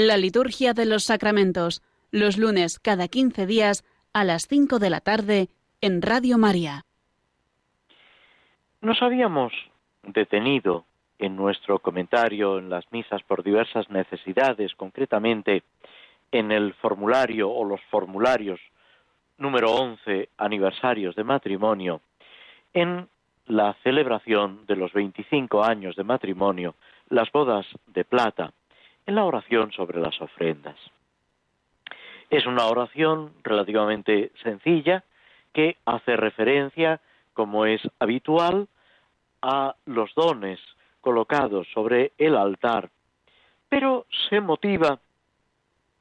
La 0.00 0.16
liturgia 0.16 0.74
de 0.74 0.86
los 0.86 1.02
sacramentos, 1.02 1.82
los 2.12 2.38
lunes 2.38 2.78
cada 2.78 3.08
15 3.08 3.46
días 3.46 3.84
a 4.12 4.22
las 4.22 4.46
5 4.46 4.78
de 4.78 4.90
la 4.90 5.00
tarde 5.00 5.48
en 5.80 6.02
Radio 6.02 6.38
María. 6.38 6.84
Nos 8.80 9.02
habíamos 9.02 9.52
detenido 10.04 10.84
en 11.18 11.34
nuestro 11.34 11.80
comentario 11.80 12.60
en 12.60 12.70
las 12.70 12.84
misas 12.92 13.24
por 13.24 13.42
diversas 13.42 13.90
necesidades, 13.90 14.72
concretamente 14.76 15.64
en 16.30 16.52
el 16.52 16.74
formulario 16.74 17.50
o 17.50 17.64
los 17.64 17.80
formularios 17.90 18.60
número 19.36 19.72
11 19.72 20.28
aniversarios 20.36 21.16
de 21.16 21.24
matrimonio, 21.24 22.02
en 22.72 23.08
la 23.46 23.74
celebración 23.82 24.64
de 24.68 24.76
los 24.76 24.92
25 24.92 25.64
años 25.64 25.96
de 25.96 26.04
matrimonio, 26.04 26.76
las 27.08 27.32
bodas 27.32 27.66
de 27.88 28.04
plata, 28.04 28.52
en 29.08 29.14
la 29.14 29.24
oración 29.24 29.72
sobre 29.72 30.00
las 30.00 30.20
ofrendas. 30.20 30.76
Es 32.28 32.44
una 32.44 32.66
oración 32.66 33.32
relativamente 33.42 34.32
sencilla 34.42 35.02
que 35.54 35.78
hace 35.86 36.14
referencia, 36.14 37.00
como 37.32 37.64
es 37.64 37.80
habitual, 38.00 38.68
a 39.40 39.74
los 39.86 40.14
dones 40.14 40.60
colocados 41.00 41.66
sobre 41.72 42.12
el 42.18 42.36
altar, 42.36 42.90
pero 43.70 44.04
se 44.28 44.42
motiva 44.42 44.98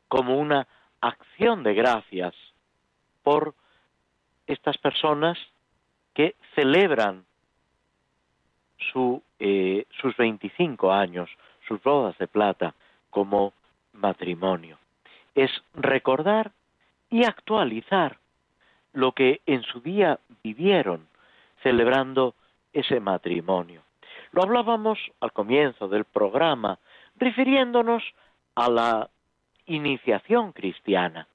como 0.10 0.38
una 0.38 0.68
acción 1.00 1.64
de 1.64 1.76
gracias 1.76 2.36
por 3.24 3.56
estas 4.48 4.78
personas 4.80 5.38
que 6.14 6.36
celebran 6.56 7.24
eh, 9.40 9.86
sus 10.02 10.18
25 10.18 10.92
años, 10.92 11.30
sus 11.66 11.82
bodas 11.82 12.18
de 12.18 12.28
plata, 12.28 12.76
como 13.10 13.54
matrimonio. 13.94 14.78
Es 15.36 15.52
recordar 15.74 16.52
y 17.10 17.26
actualizar 17.26 18.18
lo 18.94 19.12
que 19.12 19.42
en 19.46 19.64
su 19.64 19.82
día 19.82 20.20
vivieron 20.44 21.08
celebrando 21.62 22.36
ese 22.74 23.00
matrimonio. 23.00 23.82
Lo 24.32 24.44
hablábamos 24.44 25.00
al 25.20 25.32
comienzo 25.32 25.88
del 25.88 26.06
programa, 26.06 26.80
refiriéndonos 27.16 28.04
a 28.56 28.70
la 28.70 29.10
iniciación 29.66 30.52
cristiana, 30.52 31.28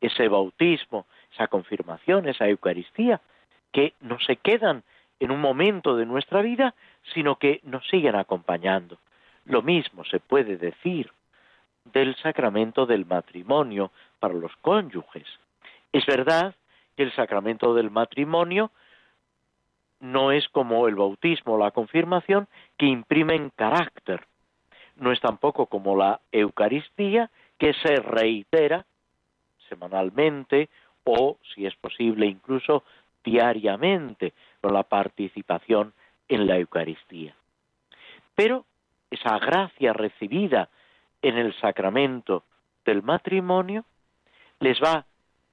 ese 0.00 0.28
bautismo, 0.28 1.06
esa 1.32 1.48
confirmación, 1.48 2.28
esa 2.28 2.48
Eucaristía, 2.48 3.20
que 3.72 3.94
no 4.00 4.18
se 4.20 4.36
quedan 4.36 4.82
en 5.20 5.30
un 5.30 5.40
momento 5.40 5.96
de 5.96 6.06
nuestra 6.06 6.42
vida, 6.42 6.74
sino 7.12 7.36
que 7.36 7.60
nos 7.64 7.86
siguen 7.88 8.14
acompañando. 8.14 8.98
Lo 9.46 9.62
mismo 9.62 10.04
se 10.04 10.20
puede 10.20 10.56
decir 10.56 11.10
del 11.84 12.16
sacramento 12.16 12.86
del 12.86 13.04
matrimonio 13.04 13.90
para 14.18 14.34
los 14.34 14.54
cónyuges. 14.56 15.26
Es 15.92 16.06
verdad 16.06 16.54
que 16.96 17.02
el 17.02 17.12
sacramento 17.14 17.74
del 17.74 17.90
matrimonio 17.90 18.70
no 20.00 20.32
es 20.32 20.48
como 20.48 20.88
el 20.88 20.94
bautismo 20.96 21.54
o 21.54 21.58
la 21.58 21.70
confirmación 21.70 22.48
que 22.76 22.86
imprimen 22.86 23.50
carácter. 23.54 24.26
no 24.96 25.10
es 25.10 25.20
tampoco 25.20 25.66
como 25.66 25.96
la 25.96 26.20
Eucaristía, 26.30 27.28
que 27.58 27.74
se 27.74 27.96
reitera 27.96 28.86
semanalmente 29.68 30.68
o, 31.02 31.36
si 31.52 31.66
es 31.66 31.74
posible, 31.76 32.26
incluso 32.26 32.84
diariamente 33.24 34.34
con 34.60 34.72
la 34.72 34.84
participación 34.84 35.92
en 36.28 36.46
la 36.46 36.58
Eucaristía. 36.58 37.34
Pero 38.36 38.64
esa 39.14 39.38
gracia 39.38 39.92
recibida 39.92 40.68
en 41.22 41.38
el 41.38 41.54
sacramento 41.60 42.44
del 42.84 43.02
matrimonio 43.02 43.84
les 44.60 44.80
va 44.80 45.06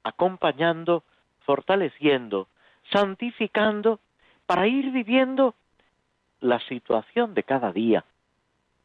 acompañando, 0.04 1.04
fortaleciendo, 1.46 2.48
santificando 2.92 4.00
para 4.46 4.68
ir 4.68 4.92
viviendo 4.92 5.56
la 6.40 6.60
situación 6.68 7.34
de 7.34 7.44
cada 7.44 7.72
día, 7.72 8.04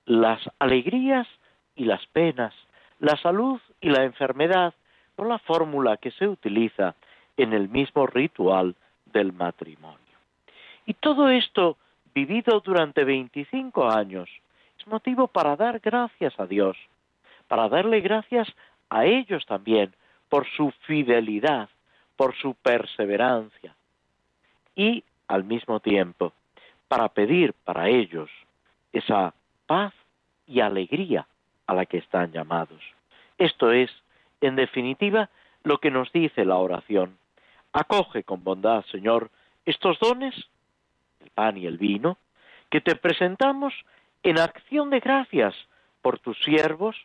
las 0.04 0.40
alegrías 0.58 1.26
y 1.74 1.84
las 1.84 2.06
penas, 2.08 2.54
la 3.00 3.16
salud 3.16 3.60
y 3.80 3.90
la 3.90 4.04
enfermedad, 4.04 4.74
con 5.16 5.28
la 5.28 5.38
fórmula 5.38 5.96
que 5.96 6.10
se 6.12 6.28
utiliza 6.28 6.94
en 7.36 7.52
el 7.52 7.68
mismo 7.68 8.06
ritual 8.06 8.76
del 9.06 9.32
matrimonio. 9.32 9.98
Y 10.84 10.94
todo 10.94 11.30
esto 11.30 11.78
vivido 12.14 12.60
durante 12.60 13.04
25 13.04 13.88
años 13.90 14.28
motivo 14.86 15.28
para 15.28 15.56
dar 15.56 15.80
gracias 15.80 16.38
a 16.38 16.46
Dios, 16.46 16.76
para 17.48 17.68
darle 17.68 18.00
gracias 18.00 18.48
a 18.88 19.04
ellos 19.04 19.44
también 19.46 19.94
por 20.28 20.46
su 20.56 20.70
fidelidad, 20.86 21.68
por 22.16 22.34
su 22.36 22.54
perseverancia 22.54 23.74
y 24.74 25.04
al 25.28 25.44
mismo 25.44 25.80
tiempo 25.80 26.32
para 26.88 27.08
pedir 27.08 27.52
para 27.64 27.88
ellos 27.88 28.30
esa 28.92 29.34
paz 29.66 29.92
y 30.46 30.60
alegría 30.60 31.26
a 31.66 31.74
la 31.74 31.86
que 31.86 31.98
están 31.98 32.32
llamados. 32.32 32.80
Esto 33.38 33.72
es, 33.72 33.90
en 34.40 34.56
definitiva, 34.56 35.28
lo 35.64 35.78
que 35.78 35.90
nos 35.90 36.12
dice 36.12 36.44
la 36.44 36.56
oración. 36.56 37.18
Acoge 37.72 38.22
con 38.22 38.44
bondad, 38.44 38.84
Señor, 38.86 39.30
estos 39.64 39.98
dones, 39.98 40.34
el 41.20 41.30
pan 41.30 41.56
y 41.56 41.66
el 41.66 41.76
vino, 41.76 42.18
que 42.70 42.80
te 42.80 42.94
presentamos 42.94 43.74
en 44.26 44.40
acción 44.40 44.90
de 44.90 44.98
gracias 44.98 45.54
por 46.02 46.18
tus 46.18 46.36
siervos, 46.42 46.96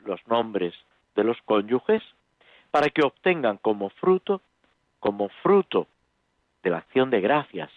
los 0.00 0.20
nombres 0.26 0.74
de 1.14 1.22
los 1.22 1.40
cónyuges, 1.42 2.02
para 2.72 2.90
que 2.90 3.02
obtengan 3.02 3.58
como 3.58 3.90
fruto, 3.90 4.40
como 4.98 5.28
fruto 5.44 5.86
de 6.64 6.70
la 6.70 6.78
acción 6.78 7.10
de 7.10 7.20
gracias, 7.20 7.70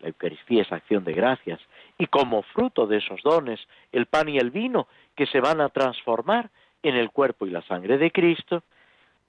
la 0.00 0.08
Eucaristía 0.08 0.60
es 0.60 0.70
acción 0.70 1.04
de 1.04 1.14
gracias, 1.14 1.58
y 1.96 2.06
como 2.06 2.42
fruto 2.42 2.86
de 2.86 2.98
esos 2.98 3.22
dones, 3.22 3.66
el 3.92 4.04
pan 4.04 4.28
y 4.28 4.36
el 4.36 4.50
vino, 4.50 4.88
que 5.16 5.24
se 5.24 5.40
van 5.40 5.62
a 5.62 5.70
transformar 5.70 6.50
en 6.82 6.96
el 6.96 7.10
cuerpo 7.10 7.46
y 7.46 7.50
la 7.50 7.62
sangre 7.62 7.96
de 7.96 8.10
Cristo, 8.10 8.62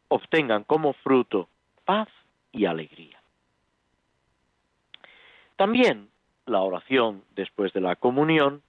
obtengan 0.10 0.66
como 0.66 0.92
fruto 0.92 1.48
paz 1.86 2.10
y 2.52 2.66
alegría. 2.66 3.22
También 5.56 6.10
la 6.46 6.60
oración 6.60 7.24
después 7.34 7.72
de 7.72 7.80
la 7.80 7.96
comunión 7.96 8.62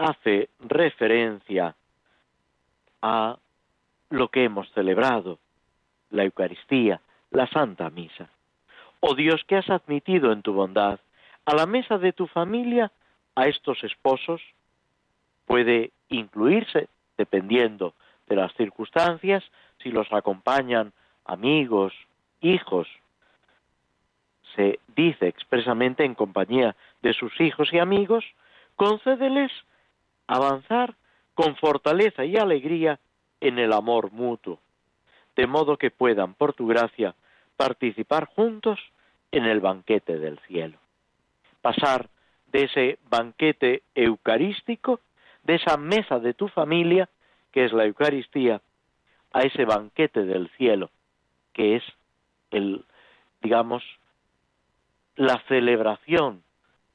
hace 0.00 0.48
referencia 0.60 1.74
a 3.02 3.38
lo 4.08 4.28
que 4.28 4.44
hemos 4.44 4.70
celebrado, 4.72 5.38
la 6.10 6.24
Eucaristía, 6.24 7.00
la 7.30 7.46
Santa 7.48 7.90
Misa. 7.90 8.28
Oh 9.00 9.14
Dios 9.14 9.42
que 9.46 9.56
has 9.56 9.68
admitido 9.70 10.32
en 10.32 10.42
tu 10.42 10.52
bondad 10.52 11.00
a 11.44 11.54
la 11.54 11.66
mesa 11.66 11.98
de 11.98 12.12
tu 12.12 12.26
familia 12.26 12.90
a 13.34 13.46
estos 13.46 13.82
esposos, 13.84 14.42
puede 15.46 15.92
incluirse, 16.08 16.88
dependiendo 17.16 17.94
de 18.28 18.36
las 18.36 18.52
circunstancias, 18.54 19.44
si 19.82 19.90
los 19.90 20.12
acompañan 20.12 20.92
amigos, 21.24 21.92
hijos, 22.40 22.88
se 24.56 24.80
dice 24.96 25.28
expresamente 25.28 26.04
en 26.04 26.14
compañía 26.14 26.74
de 27.02 27.14
sus 27.14 27.38
hijos 27.40 27.72
y 27.72 27.78
amigos, 27.78 28.24
concédeles 28.76 29.52
avanzar 30.30 30.94
con 31.34 31.56
fortaleza 31.56 32.24
y 32.24 32.36
alegría 32.36 33.00
en 33.40 33.58
el 33.58 33.72
amor 33.72 34.12
mutuo, 34.12 34.60
de 35.34 35.48
modo 35.48 35.76
que 35.76 35.90
puedan, 35.90 36.34
por 36.34 36.52
tu 36.52 36.68
gracia, 36.68 37.16
participar 37.56 38.26
juntos 38.26 38.78
en 39.32 39.44
el 39.44 39.58
banquete 39.58 40.18
del 40.20 40.38
cielo. 40.46 40.78
Pasar 41.62 42.10
de 42.46 42.64
ese 42.64 42.98
banquete 43.08 43.82
eucarístico, 43.96 45.00
de 45.42 45.56
esa 45.56 45.76
mesa 45.76 46.20
de 46.20 46.32
tu 46.32 46.46
familia, 46.46 47.08
que 47.50 47.64
es 47.64 47.72
la 47.72 47.86
Eucaristía, 47.86 48.60
a 49.32 49.40
ese 49.40 49.64
banquete 49.64 50.24
del 50.24 50.48
cielo, 50.50 50.90
que 51.52 51.74
es 51.74 51.82
el, 52.52 52.84
digamos, 53.42 53.82
la 55.16 55.42
celebración 55.48 56.44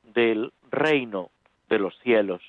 del 0.03 0.53
reino 0.71 1.31
de 1.67 1.79
los 1.79 1.97
cielos, 1.99 2.41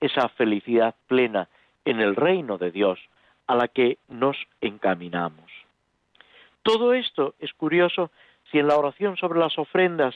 esa 0.00 0.28
felicidad 0.30 0.94
plena 1.06 1.48
en 1.84 2.00
el 2.00 2.16
reino 2.16 2.58
de 2.58 2.70
Dios 2.70 2.98
a 3.46 3.54
la 3.54 3.68
que 3.68 3.98
nos 4.08 4.36
encaminamos. 4.60 5.50
Todo 6.62 6.94
esto 6.94 7.34
es 7.38 7.52
curioso 7.54 8.10
si 8.50 8.58
en 8.58 8.66
la 8.66 8.76
oración 8.76 9.16
sobre 9.16 9.38
las 9.38 9.58
ofrendas 9.58 10.14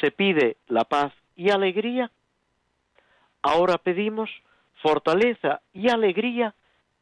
se 0.00 0.10
pide 0.10 0.56
la 0.66 0.84
paz 0.84 1.12
y 1.36 1.50
alegría, 1.50 2.10
ahora 3.42 3.78
pedimos 3.78 4.30
fortaleza 4.82 5.60
y 5.72 5.88
alegría 5.88 6.54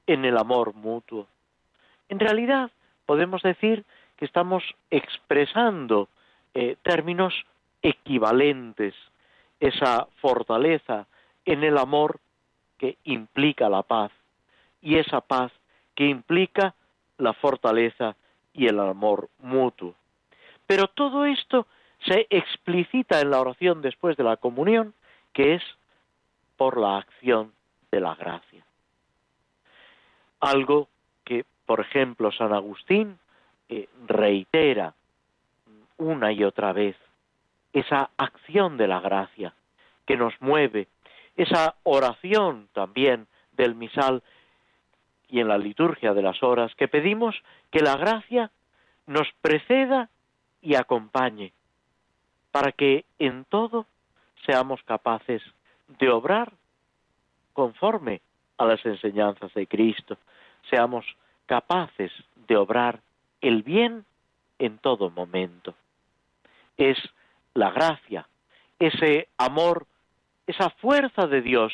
en 0.06 0.24
el 0.24 0.36
amor 0.36 0.74
mutuo. 0.74 1.26
En 2.08 2.18
realidad 2.18 2.70
podemos 3.06 3.42
decir 3.42 3.84
que 4.16 4.24
estamos 4.24 4.62
expresando 4.90 6.08
eh, 6.54 6.76
términos 6.82 7.34
equivalentes, 7.82 8.94
esa 9.60 10.06
fortaleza 10.20 11.06
en 11.44 11.64
el 11.64 11.78
amor 11.78 12.20
que 12.78 12.96
implica 13.04 13.68
la 13.68 13.82
paz 13.82 14.10
y 14.80 14.96
esa 14.96 15.20
paz 15.20 15.52
que 15.94 16.06
implica 16.06 16.74
la 17.18 17.32
fortaleza 17.34 18.16
y 18.54 18.66
el 18.66 18.80
amor 18.80 19.28
mutuo. 19.38 19.94
Pero 20.66 20.88
todo 20.88 21.24
esto 21.24 21.66
se 22.06 22.26
explicita 22.30 23.20
en 23.20 23.30
la 23.30 23.40
oración 23.40 23.82
después 23.82 24.16
de 24.16 24.24
la 24.24 24.36
comunión, 24.36 24.94
que 25.32 25.54
es 25.54 25.62
por 26.56 26.78
la 26.78 26.98
acción 26.98 27.52
de 27.90 28.00
la 28.00 28.14
gracia. 28.14 28.64
Algo 30.40 30.88
que, 31.24 31.44
por 31.66 31.80
ejemplo, 31.80 32.32
San 32.32 32.52
Agustín 32.52 33.18
eh, 33.68 33.88
reitera 34.06 34.94
una 35.98 36.32
y 36.32 36.44
otra 36.44 36.72
vez, 36.72 36.96
esa 37.72 38.10
acción 38.16 38.76
de 38.78 38.88
la 38.88 39.00
gracia 39.00 39.54
que 40.06 40.16
nos 40.16 40.34
mueve, 40.40 40.88
esa 41.42 41.76
oración 41.84 42.68
también 42.74 43.26
del 43.52 43.74
misal 43.74 44.22
y 45.26 45.40
en 45.40 45.48
la 45.48 45.56
liturgia 45.56 46.12
de 46.12 46.20
las 46.20 46.42
horas, 46.42 46.74
que 46.74 46.86
pedimos 46.86 47.34
que 47.70 47.80
la 47.80 47.96
gracia 47.96 48.50
nos 49.06 49.26
preceda 49.40 50.10
y 50.60 50.74
acompañe, 50.74 51.54
para 52.50 52.72
que 52.72 53.06
en 53.18 53.46
todo 53.46 53.86
seamos 54.44 54.82
capaces 54.82 55.40
de 55.98 56.10
obrar 56.10 56.52
conforme 57.54 58.20
a 58.58 58.66
las 58.66 58.84
enseñanzas 58.84 59.54
de 59.54 59.66
Cristo, 59.66 60.18
seamos 60.68 61.06
capaces 61.46 62.12
de 62.48 62.56
obrar 62.56 63.00
el 63.40 63.62
bien 63.62 64.04
en 64.58 64.76
todo 64.76 65.08
momento. 65.08 65.74
Es 66.76 66.98
la 67.54 67.70
gracia, 67.70 68.28
ese 68.78 69.28
amor, 69.38 69.86
esa 70.50 70.70
fuerza 70.70 71.26
de 71.26 71.42
Dios 71.42 71.72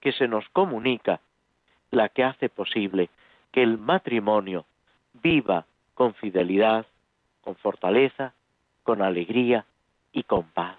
que 0.00 0.12
se 0.12 0.28
nos 0.28 0.48
comunica 0.50 1.20
la 1.90 2.08
que 2.08 2.24
hace 2.24 2.48
posible 2.48 3.08
que 3.52 3.62
el 3.62 3.78
matrimonio 3.78 4.66
viva 5.14 5.66
con 5.94 6.14
fidelidad, 6.14 6.86
con 7.40 7.56
fortaleza, 7.56 8.34
con 8.82 9.00
alegría 9.00 9.64
y 10.12 10.24
con 10.24 10.42
paz. 10.44 10.76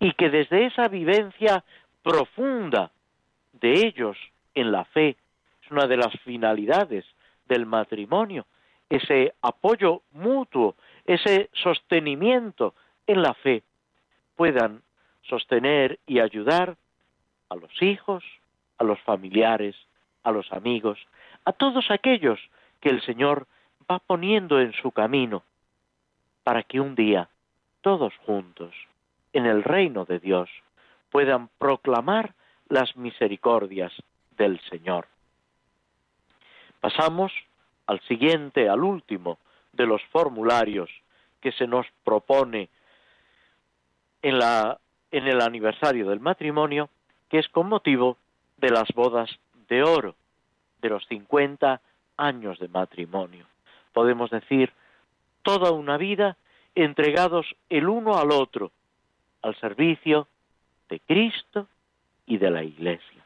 Y 0.00 0.12
que 0.12 0.30
desde 0.30 0.66
esa 0.66 0.88
vivencia 0.88 1.64
profunda 2.02 2.90
de 3.52 3.86
ellos 3.86 4.16
en 4.54 4.72
la 4.72 4.84
fe, 4.84 5.16
es 5.62 5.70
una 5.70 5.86
de 5.86 5.96
las 5.96 6.12
finalidades 6.24 7.04
del 7.46 7.66
matrimonio, 7.66 8.46
ese 8.88 9.34
apoyo 9.42 10.02
mutuo, 10.12 10.74
ese 11.04 11.50
sostenimiento 11.52 12.74
en 13.06 13.22
la 13.22 13.34
fe, 13.34 13.62
puedan 14.36 14.82
sostener 15.28 15.98
y 16.06 16.20
ayudar 16.20 16.76
a 17.48 17.54
los 17.56 17.70
hijos, 17.82 18.24
a 18.78 18.84
los 18.84 19.00
familiares, 19.00 19.76
a 20.22 20.32
los 20.32 20.52
amigos, 20.52 20.98
a 21.44 21.52
todos 21.52 21.90
aquellos 21.90 22.38
que 22.80 22.90
el 22.90 23.02
Señor 23.02 23.46
va 23.90 23.98
poniendo 23.98 24.60
en 24.60 24.72
su 24.74 24.90
camino 24.90 25.42
para 26.44 26.62
que 26.62 26.80
un 26.80 26.94
día 26.94 27.28
todos 27.80 28.12
juntos 28.26 28.74
en 29.32 29.46
el 29.46 29.62
reino 29.62 30.04
de 30.04 30.18
Dios 30.18 30.50
puedan 31.10 31.48
proclamar 31.58 32.34
las 32.68 32.96
misericordias 32.96 33.92
del 34.36 34.60
Señor. 34.68 35.06
Pasamos 36.80 37.32
al 37.86 38.00
siguiente, 38.02 38.68
al 38.68 38.82
último 38.82 39.38
de 39.72 39.86
los 39.86 40.02
formularios 40.12 40.90
que 41.40 41.52
se 41.52 41.66
nos 41.66 41.86
propone 42.04 42.68
en, 44.22 44.38
la, 44.38 44.78
en 45.10 45.26
el 45.26 45.40
aniversario 45.40 46.08
del 46.08 46.20
matrimonio, 46.20 46.88
que 47.28 47.38
es 47.38 47.48
con 47.48 47.68
motivo 47.68 48.16
de 48.56 48.70
las 48.70 48.88
bodas 48.94 49.30
de 49.68 49.82
oro, 49.82 50.14
de 50.80 50.88
los 50.88 51.06
50 51.06 51.80
años 52.16 52.58
de 52.58 52.68
matrimonio. 52.68 53.46
Podemos 53.92 54.30
decir, 54.30 54.72
toda 55.42 55.72
una 55.72 55.96
vida 55.96 56.36
entregados 56.74 57.46
el 57.68 57.88
uno 57.88 58.18
al 58.18 58.30
otro, 58.30 58.70
al 59.42 59.56
servicio 59.56 60.28
de 60.88 61.00
Cristo 61.00 61.68
y 62.26 62.38
de 62.38 62.50
la 62.50 62.62
Iglesia. 62.62 63.24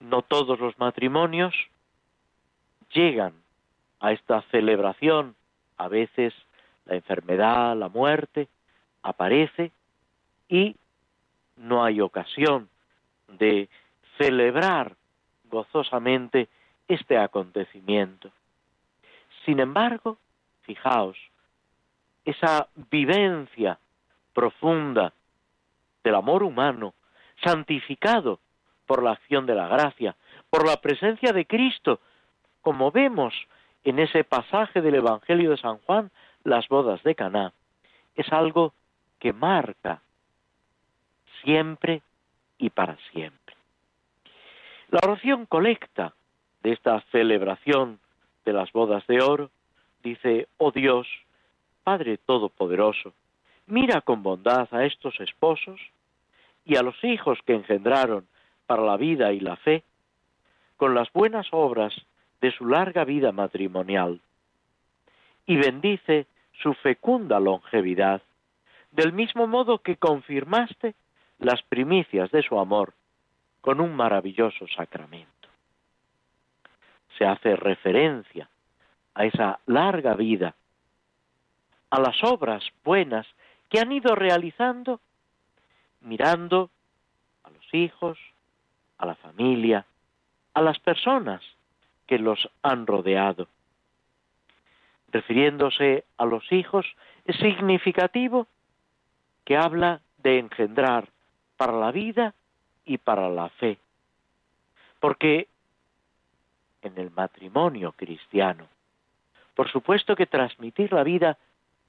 No 0.00 0.22
todos 0.22 0.58
los 0.58 0.78
matrimonios 0.78 1.54
llegan 2.92 3.34
a 4.00 4.12
esta 4.12 4.42
celebración. 4.50 5.36
A 5.76 5.88
veces 5.88 6.34
la 6.86 6.96
enfermedad, 6.96 7.76
la 7.76 7.88
muerte 7.88 8.48
aparece 9.02 9.72
y 10.48 10.76
no 11.56 11.84
hay 11.84 12.00
ocasión 12.00 12.68
de 13.28 13.68
celebrar 14.18 14.96
gozosamente 15.44 16.48
este 16.88 17.18
acontecimiento. 17.18 18.30
Sin 19.44 19.60
embargo, 19.60 20.18
fijaos, 20.62 21.16
esa 22.24 22.68
vivencia 22.90 23.78
profunda 24.32 25.12
del 26.04 26.14
amor 26.14 26.42
humano, 26.42 26.94
santificado 27.42 28.40
por 28.86 29.02
la 29.02 29.12
acción 29.12 29.46
de 29.46 29.54
la 29.54 29.68
gracia, 29.68 30.16
por 30.50 30.66
la 30.66 30.76
presencia 30.80 31.32
de 31.32 31.46
Cristo, 31.46 32.00
como 32.60 32.90
vemos 32.90 33.34
en 33.84 33.98
ese 33.98 34.24
pasaje 34.24 34.80
del 34.80 34.96
Evangelio 34.96 35.50
de 35.50 35.56
San 35.56 35.78
Juan, 35.78 36.10
las 36.44 36.68
bodas 36.68 37.02
de 37.02 37.14
Caná, 37.14 37.52
es 38.14 38.30
algo 38.32 38.74
que 39.20 39.32
marca 39.32 40.02
siempre 41.44 42.02
y 42.58 42.70
para 42.70 42.96
siempre. 43.12 43.54
La 44.90 45.00
oración 45.04 45.46
colecta 45.46 46.14
de 46.62 46.72
esta 46.72 47.00
celebración 47.12 48.00
de 48.44 48.52
las 48.52 48.72
bodas 48.72 49.06
de 49.06 49.22
oro 49.22 49.50
dice, 50.02 50.48
oh 50.56 50.72
Dios, 50.72 51.06
Padre 51.84 52.18
Todopoderoso, 52.18 53.12
mira 53.66 54.00
con 54.00 54.22
bondad 54.22 54.68
a 54.72 54.84
estos 54.84 55.18
esposos 55.20 55.80
y 56.64 56.76
a 56.76 56.82
los 56.82 57.02
hijos 57.04 57.38
que 57.46 57.54
engendraron 57.54 58.26
para 58.66 58.82
la 58.82 58.96
vida 58.96 59.32
y 59.32 59.40
la 59.40 59.56
fe, 59.56 59.84
con 60.76 60.94
las 60.94 61.12
buenas 61.12 61.46
obras 61.52 61.94
de 62.40 62.52
su 62.52 62.66
larga 62.66 63.04
vida 63.04 63.32
matrimonial, 63.32 64.20
y 65.46 65.56
bendice 65.56 66.26
su 66.62 66.74
fecunda 66.74 67.40
longevidad, 67.40 68.22
del 68.90 69.12
mismo 69.12 69.46
modo 69.46 69.78
que 69.78 69.96
confirmaste 69.96 70.94
las 71.38 71.62
primicias 71.62 72.30
de 72.30 72.42
su 72.42 72.58
amor 72.58 72.94
con 73.60 73.80
un 73.80 73.94
maravilloso 73.94 74.66
sacramento. 74.68 75.48
Se 77.18 77.24
hace 77.24 77.56
referencia 77.56 78.48
a 79.14 79.24
esa 79.24 79.60
larga 79.66 80.14
vida, 80.14 80.54
a 81.90 82.00
las 82.00 82.22
obras 82.24 82.64
buenas 82.84 83.26
que 83.68 83.80
han 83.80 83.92
ido 83.92 84.14
realizando 84.14 85.00
mirando 86.00 86.70
a 87.44 87.50
los 87.50 87.74
hijos, 87.74 88.18
a 88.98 89.06
la 89.06 89.14
familia, 89.16 89.86
a 90.54 90.62
las 90.62 90.78
personas 90.78 91.42
que 92.06 92.18
los 92.18 92.48
han 92.62 92.86
rodeado. 92.86 93.48
Refiriéndose 95.12 96.04
a 96.16 96.24
los 96.24 96.50
hijos, 96.52 96.86
es 97.24 97.36
significativo 97.36 98.46
que 99.44 99.56
habla 99.56 100.00
de 100.18 100.38
engendrar 100.38 101.08
para 101.56 101.72
la 101.72 101.90
vida 101.90 102.34
y 102.84 102.98
para 102.98 103.28
la 103.28 103.48
fe. 103.50 103.78
Porque 104.98 105.48
en 106.82 106.98
el 106.98 107.10
matrimonio 107.10 107.92
cristiano, 107.92 108.66
por 109.54 109.70
supuesto 109.70 110.16
que 110.16 110.26
transmitir 110.26 110.92
la 110.92 111.02
vida 111.02 111.38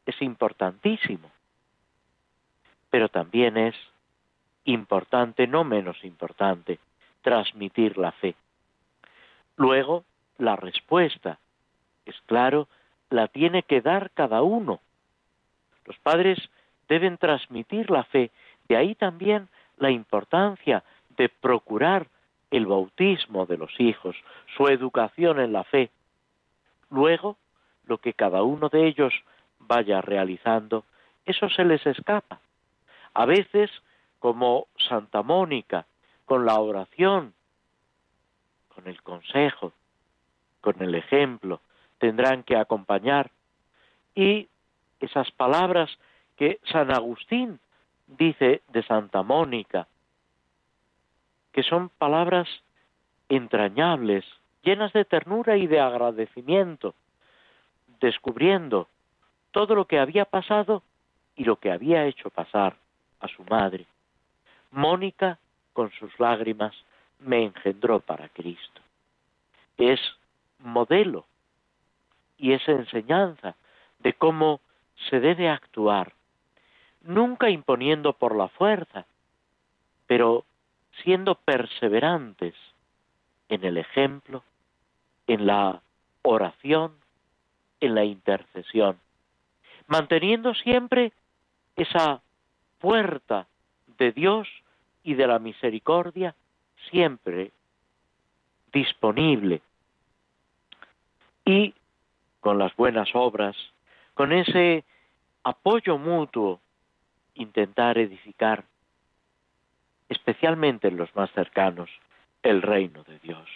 es 0.05 0.21
importantísimo, 0.21 1.31
pero 2.89 3.09
también 3.09 3.57
es 3.57 3.75
importante, 4.65 5.47
no 5.47 5.63
menos 5.63 6.03
importante, 6.03 6.79
transmitir 7.21 7.97
la 7.97 8.11
fe. 8.11 8.35
Luego, 9.55 10.03
la 10.37 10.55
respuesta, 10.55 11.39
es 12.05 12.19
claro, 12.25 12.67
la 13.09 13.27
tiene 13.27 13.63
que 13.63 13.81
dar 13.81 14.11
cada 14.11 14.41
uno. 14.41 14.79
Los 15.85 15.97
padres 15.99 16.39
deben 16.91 17.17
transmitir 17.17 17.89
la 17.89 18.03
fe, 18.03 18.31
de 18.67 18.75
ahí 18.75 18.95
también 18.95 19.47
la 19.77 19.91
importancia 19.91 20.83
de 21.15 21.29
procurar 21.29 22.07
el 22.49 22.65
bautismo 22.65 23.45
de 23.45 23.55
los 23.55 23.71
hijos, 23.79 24.13
su 24.57 24.67
educación 24.67 25.39
en 25.39 25.53
la 25.53 25.63
fe. 25.63 25.89
Luego, 26.89 27.37
lo 27.85 27.99
que 27.99 28.11
cada 28.11 28.43
uno 28.43 28.67
de 28.67 28.87
ellos 28.87 29.13
vaya 29.57 30.01
realizando, 30.01 30.83
eso 31.25 31.47
se 31.49 31.63
les 31.63 31.85
escapa. 31.85 32.41
A 33.13 33.25
veces 33.25 33.71
como 34.19 34.67
Santa 34.89 35.23
Mónica, 35.23 35.85
con 36.25 36.45
la 36.45 36.59
oración, 36.59 37.33
con 38.75 38.85
el 38.89 39.01
consejo, 39.01 39.71
con 40.59 40.81
el 40.81 40.93
ejemplo, 40.95 41.61
tendrán 41.99 42.43
que 42.43 42.57
acompañar. 42.57 43.31
Y 44.13 44.49
esas 44.99 45.31
palabras 45.31 45.89
que 46.41 46.59
San 46.71 46.89
Agustín 46.89 47.59
dice 48.07 48.63
de 48.69 48.81
Santa 48.81 49.21
Mónica, 49.21 49.87
que 51.51 51.61
son 51.61 51.89
palabras 51.89 52.49
entrañables, 53.29 54.25
llenas 54.63 54.91
de 54.91 55.05
ternura 55.05 55.57
y 55.57 55.67
de 55.67 55.79
agradecimiento, 55.79 56.95
descubriendo 57.99 58.87
todo 59.51 59.75
lo 59.75 59.85
que 59.85 59.99
había 59.99 60.25
pasado 60.25 60.81
y 61.35 61.43
lo 61.43 61.57
que 61.57 61.71
había 61.71 62.07
hecho 62.07 62.31
pasar 62.31 62.75
a 63.19 63.27
su 63.27 63.43
madre. 63.43 63.85
Mónica, 64.71 65.37
con 65.73 65.91
sus 65.91 66.19
lágrimas, 66.19 66.73
me 67.19 67.43
engendró 67.43 67.99
para 67.99 68.29
Cristo. 68.29 68.81
Es 69.77 69.99
modelo 70.57 71.27
y 72.39 72.53
es 72.53 72.67
enseñanza 72.67 73.53
de 73.99 74.13
cómo 74.13 74.59
se 75.07 75.19
debe 75.19 75.47
actuar, 75.47 76.13
nunca 77.03 77.49
imponiendo 77.49 78.13
por 78.13 78.35
la 78.35 78.47
fuerza, 78.49 79.05
pero 80.07 80.45
siendo 81.03 81.35
perseverantes 81.35 82.53
en 83.49 83.63
el 83.63 83.77
ejemplo, 83.77 84.43
en 85.27 85.45
la 85.45 85.81
oración, 86.21 86.93
en 87.79 87.95
la 87.95 88.03
intercesión, 88.03 88.99
manteniendo 89.87 90.53
siempre 90.53 91.11
esa 91.75 92.21
puerta 92.79 93.47
de 93.97 94.11
Dios 94.11 94.47
y 95.03 95.15
de 95.15 95.27
la 95.27 95.39
misericordia 95.39 96.35
siempre 96.89 97.51
disponible. 98.71 99.61
Y 101.45 101.73
con 102.39 102.57
las 102.57 102.75
buenas 102.75 103.09
obras, 103.13 103.55
con 104.13 104.31
ese 104.31 104.83
apoyo 105.43 105.97
mutuo, 105.97 106.59
intentar 107.41 107.97
edificar, 107.97 108.63
especialmente 110.09 110.87
en 110.87 110.97
los 110.97 111.13
más 111.15 111.31
cercanos, 111.31 111.89
el 112.43 112.61
reino 112.61 113.03
de 113.03 113.19
Dios. 113.19 113.47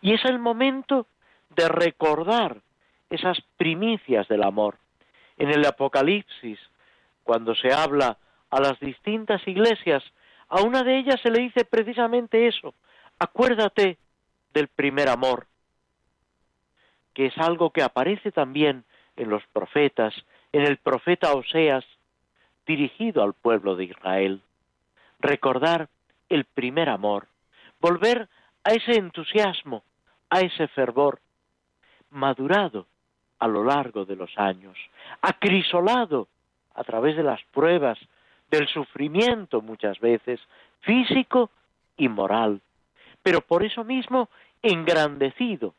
Y 0.00 0.14
es 0.14 0.24
el 0.24 0.38
momento 0.38 1.06
de 1.50 1.68
recordar 1.68 2.60
esas 3.10 3.38
primicias 3.56 4.26
del 4.28 4.42
amor. 4.42 4.78
En 5.36 5.50
el 5.50 5.64
Apocalipsis, 5.64 6.58
cuando 7.24 7.54
se 7.54 7.72
habla 7.72 8.18
a 8.50 8.60
las 8.60 8.78
distintas 8.80 9.46
iglesias, 9.46 10.02
a 10.48 10.62
una 10.62 10.82
de 10.82 10.98
ellas 10.98 11.20
se 11.22 11.30
le 11.30 11.40
dice 11.42 11.64
precisamente 11.64 12.46
eso, 12.46 12.74
acuérdate 13.18 13.98
del 14.52 14.68
primer 14.68 15.08
amor, 15.08 15.46
que 17.14 17.26
es 17.26 17.38
algo 17.38 17.70
que 17.70 17.82
aparece 17.82 18.32
también 18.32 18.84
en 19.16 19.30
los 19.30 19.42
profetas, 19.52 20.14
en 20.52 20.62
el 20.62 20.78
profeta 20.78 21.32
Oseas, 21.32 21.84
dirigido 22.66 23.22
al 23.22 23.34
pueblo 23.34 23.76
de 23.76 23.84
Israel. 23.84 24.42
Recordar 25.20 25.88
el 26.28 26.44
primer 26.44 26.88
amor, 26.88 27.28
volver 27.80 28.28
a 28.64 28.70
ese 28.70 28.92
entusiasmo, 28.92 29.82
a 30.30 30.40
ese 30.40 30.68
fervor, 30.68 31.20
madurado 32.10 32.86
a 33.38 33.48
lo 33.48 33.64
largo 33.64 34.04
de 34.04 34.16
los 34.16 34.30
años, 34.38 34.78
acrisolado 35.20 36.28
a 36.74 36.84
través 36.84 37.16
de 37.16 37.22
las 37.22 37.42
pruebas, 37.52 37.98
del 38.50 38.68
sufrimiento 38.68 39.62
muchas 39.62 39.98
veces, 39.98 40.40
físico 40.80 41.50
y 41.96 42.08
moral, 42.08 42.60
pero 43.22 43.40
por 43.40 43.64
eso 43.64 43.82
mismo 43.82 44.28
engrandecido 44.62 45.74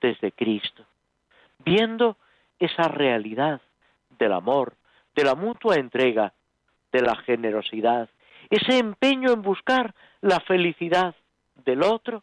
desde 0.00 0.32
Cristo, 0.32 0.84
viendo 1.64 2.16
esa 2.58 2.88
realidad 2.88 3.60
del 4.18 4.32
amor, 4.32 4.74
de 5.16 5.24
la 5.24 5.34
mutua 5.34 5.76
entrega, 5.76 6.32
de 6.92 7.00
la 7.00 7.16
generosidad, 7.16 8.08
ese 8.50 8.78
empeño 8.78 9.32
en 9.32 9.42
buscar 9.42 9.94
la 10.20 10.38
felicidad 10.40 11.16
del 11.64 11.82
otro, 11.82 12.22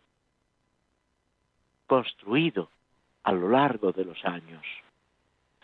construido 1.88 2.69
a 3.23 3.34
lo 3.34 3.49
largo 3.49 3.91
de 3.91 4.06
los 4.06 4.23
años. 4.23 4.63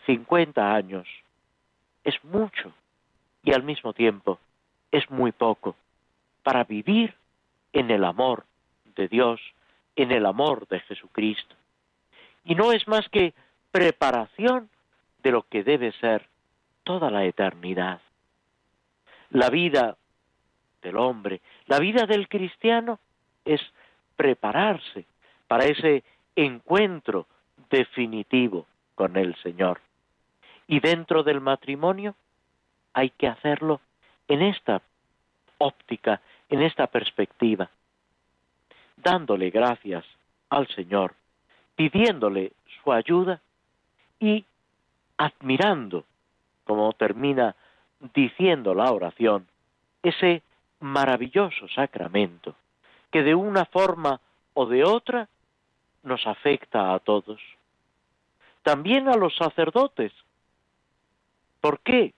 50 0.06 0.74
años 0.74 1.06
es 2.04 2.22
mucho 2.24 2.72
y 3.42 3.52
al 3.52 3.62
mismo 3.62 3.92
tiempo 3.92 4.38
es 4.90 5.08
muy 5.10 5.32
poco 5.32 5.76
para 6.42 6.64
vivir 6.64 7.14
en 7.72 7.90
el 7.90 8.04
amor 8.04 8.44
de 8.96 9.08
Dios, 9.08 9.40
en 9.94 10.10
el 10.10 10.26
amor 10.26 10.66
de 10.68 10.80
Jesucristo. 10.80 11.54
Y 12.44 12.54
no 12.54 12.72
es 12.72 12.88
más 12.88 13.08
que 13.08 13.34
preparación 13.70 14.68
de 15.22 15.30
lo 15.30 15.42
que 15.42 15.62
debe 15.62 15.92
ser 15.92 16.29
toda 16.84 17.10
la 17.10 17.24
eternidad. 17.24 18.00
La 19.30 19.50
vida 19.50 19.96
del 20.82 20.96
hombre, 20.96 21.40
la 21.66 21.78
vida 21.78 22.06
del 22.06 22.28
cristiano 22.28 22.98
es 23.44 23.60
prepararse 24.16 25.06
para 25.46 25.64
ese 25.64 26.04
encuentro 26.36 27.26
definitivo 27.70 28.66
con 28.94 29.16
el 29.16 29.34
Señor. 29.36 29.80
Y 30.66 30.80
dentro 30.80 31.22
del 31.22 31.40
matrimonio 31.40 32.14
hay 32.92 33.10
que 33.10 33.28
hacerlo 33.28 33.80
en 34.28 34.42
esta 34.42 34.82
óptica, 35.58 36.20
en 36.48 36.62
esta 36.62 36.86
perspectiva, 36.86 37.70
dándole 38.96 39.50
gracias 39.50 40.04
al 40.48 40.66
Señor, 40.68 41.14
pidiéndole 41.76 42.52
su 42.82 42.92
ayuda 42.92 43.40
y 44.18 44.44
admirando, 45.16 46.04
como 46.70 46.92
termina 46.92 47.56
diciendo 48.14 48.74
la 48.74 48.92
oración, 48.92 49.48
ese 50.04 50.44
maravilloso 50.78 51.66
sacramento 51.74 52.54
que 53.10 53.24
de 53.24 53.34
una 53.34 53.64
forma 53.64 54.20
o 54.54 54.66
de 54.66 54.84
otra 54.84 55.28
nos 56.04 56.24
afecta 56.28 56.94
a 56.94 57.00
todos. 57.00 57.40
También 58.62 59.08
a 59.08 59.16
los 59.16 59.34
sacerdotes. 59.34 60.12
¿Por 61.60 61.80
qué? 61.80 62.14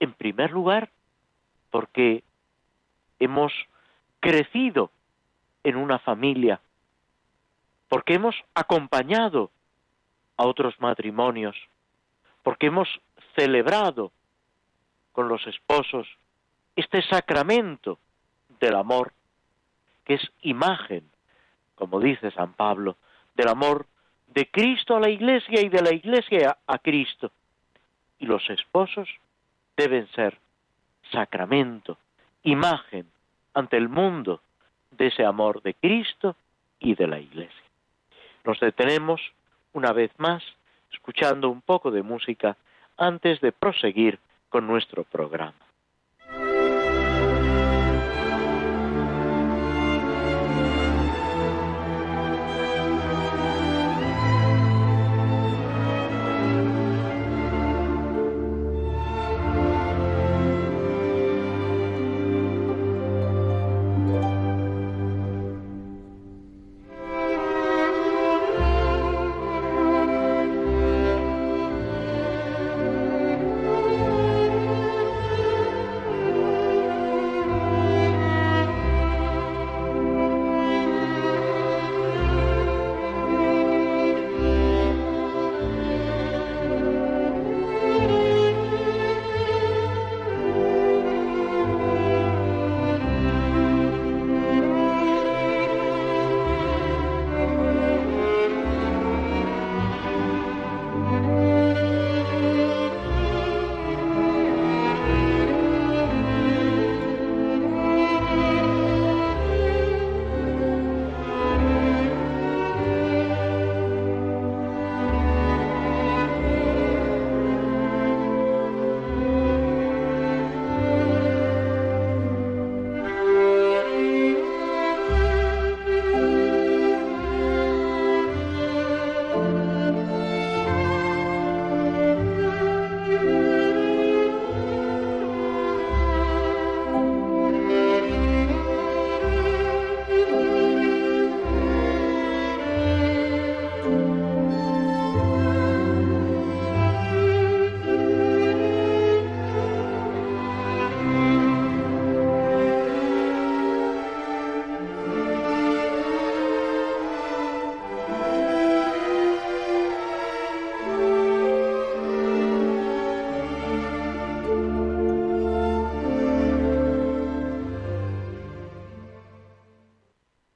En 0.00 0.14
primer 0.14 0.50
lugar, 0.50 0.88
porque 1.70 2.24
hemos 3.18 3.52
crecido 4.20 4.90
en 5.62 5.76
una 5.76 5.98
familia, 5.98 6.58
porque 7.90 8.14
hemos 8.14 8.34
acompañado 8.54 9.50
a 10.38 10.46
otros 10.46 10.74
matrimonios, 10.80 11.54
porque 12.42 12.68
hemos 12.68 12.88
celebrado 13.36 14.12
con 15.12 15.28
los 15.28 15.46
esposos 15.46 16.08
este 16.76 17.02
sacramento 17.02 17.98
del 18.60 18.74
amor, 18.74 19.12
que 20.04 20.14
es 20.14 20.32
imagen, 20.42 21.08
como 21.74 22.00
dice 22.00 22.30
San 22.32 22.52
Pablo, 22.54 22.96
del 23.34 23.48
amor 23.48 23.86
de 24.28 24.50
Cristo 24.50 24.96
a 24.96 25.00
la 25.00 25.08
Iglesia 25.08 25.60
y 25.60 25.68
de 25.68 25.82
la 25.82 25.92
Iglesia 25.92 26.58
a 26.66 26.78
Cristo. 26.78 27.30
Y 28.18 28.26
los 28.26 28.48
esposos 28.50 29.08
deben 29.76 30.08
ser 30.12 30.38
sacramento, 31.12 31.98
imagen 32.42 33.06
ante 33.54 33.76
el 33.76 33.88
mundo 33.88 34.40
de 34.90 35.08
ese 35.08 35.24
amor 35.24 35.62
de 35.62 35.74
Cristo 35.74 36.36
y 36.78 36.94
de 36.94 37.06
la 37.06 37.18
Iglesia. 37.18 37.64
Nos 38.44 38.58
detenemos 38.60 39.20
una 39.72 39.92
vez 39.92 40.10
más 40.18 40.42
escuchando 40.92 41.48
un 41.48 41.60
poco 41.62 41.90
de 41.90 42.02
música 42.02 42.56
antes 42.96 43.40
de 43.40 43.52
proseguir 43.52 44.18
con 44.48 44.66
nuestro 44.66 45.04
programa. 45.04 45.63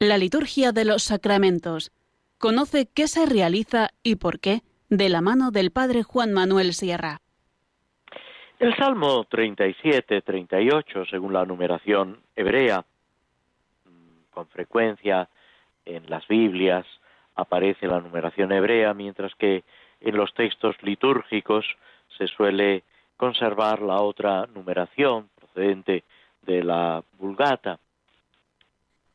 La 0.08 0.16
liturgia 0.16 0.72
de 0.72 0.86
los 0.86 1.02
sacramentos. 1.02 1.92
Conoce 2.38 2.88
qué 2.94 3.08
se 3.08 3.26
realiza 3.26 3.90
y 4.02 4.16
por 4.16 4.40
qué 4.40 4.62
de 4.88 5.10
la 5.10 5.20
mano 5.20 5.50
del 5.50 5.70
Padre 5.70 6.02
Juan 6.02 6.32
Manuel 6.32 6.72
Sierra. 6.72 7.20
El 8.58 8.74
Salmo 8.74 9.24
37, 9.24 10.22
38, 10.22 11.04
según 11.10 11.34
la 11.34 11.44
numeración 11.44 12.22
hebrea, 12.34 12.86
con 14.30 14.46
frecuencia 14.46 15.28
en 15.84 16.08
las 16.08 16.26
Biblias 16.26 16.86
aparece 17.34 17.86
la 17.86 18.00
numeración 18.00 18.50
hebrea, 18.50 18.94
mientras 18.94 19.34
que 19.34 19.62
en 20.00 20.16
los 20.16 20.32
textos 20.32 20.74
litúrgicos 20.80 21.66
se 22.16 22.28
suele 22.28 22.82
conservar 23.18 23.82
la 23.82 24.00
otra 24.00 24.46
numeración 24.54 25.28
procedente 25.36 26.02
de 26.46 26.64
la 26.64 27.04
Vulgata 27.18 27.78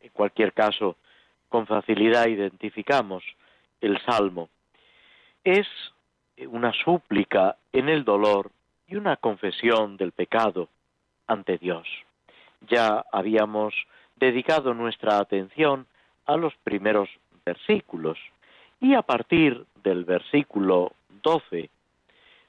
en 0.03 0.09
cualquier 0.09 0.53
caso, 0.53 0.97
con 1.49 1.65
facilidad 1.65 2.27
identificamos 2.27 3.23
el 3.81 3.99
Salmo. 4.05 4.49
Es 5.43 5.67
una 6.47 6.73
súplica 6.73 7.57
en 7.71 7.89
el 7.89 8.03
dolor 8.03 8.51
y 8.87 8.95
una 8.95 9.15
confesión 9.15 9.97
del 9.97 10.11
pecado 10.11 10.69
ante 11.25 11.57
Dios. 11.57 11.87
Ya 12.69 13.05
habíamos 13.11 13.73
dedicado 14.17 14.73
nuestra 14.73 15.17
atención 15.17 15.87
a 16.25 16.37
los 16.37 16.53
primeros 16.63 17.09
versículos 17.45 18.17
y 18.79 18.93
a 18.93 19.01
partir 19.01 19.65
del 19.83 20.05
versículo 20.05 20.93
12 21.23 21.69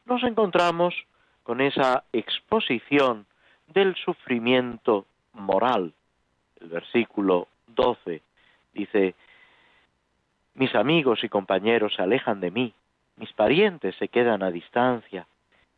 nos 0.07 0.23
encontramos 0.25 0.95
con 1.43 1.61
esa 1.61 2.05
exposición 2.13 3.27
del 3.69 3.95
sufrimiento 3.97 5.07
moral. 5.33 5.93
El 6.65 6.71
versículo 6.71 7.47
12 7.67 8.23
dice, 8.73 9.15
mis 10.55 10.75
amigos 10.75 11.23
y 11.23 11.29
compañeros 11.29 11.93
se 11.95 12.01
alejan 12.03 12.41
de 12.41 12.51
mí, 12.51 12.73
mis 13.17 13.31
parientes 13.35 13.95
se 13.97 14.09
quedan 14.09 14.43
a 14.43 14.51
distancia, 14.51 15.27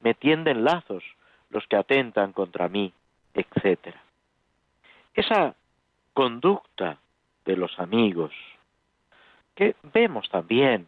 me 0.01 0.14
tienden 0.14 0.62
lazos 0.62 1.03
los 1.51 1.66
que 1.66 1.74
atentan 1.74 2.32
contra 2.32 2.68
mí, 2.68 2.93
etc. 3.34 3.97
Esa 5.12 5.57
conducta 6.14 6.99
de 7.45 7.57
los 7.57 7.76
amigos, 7.80 8.32
que 9.57 9.74
vemos 9.93 10.28
también, 10.28 10.87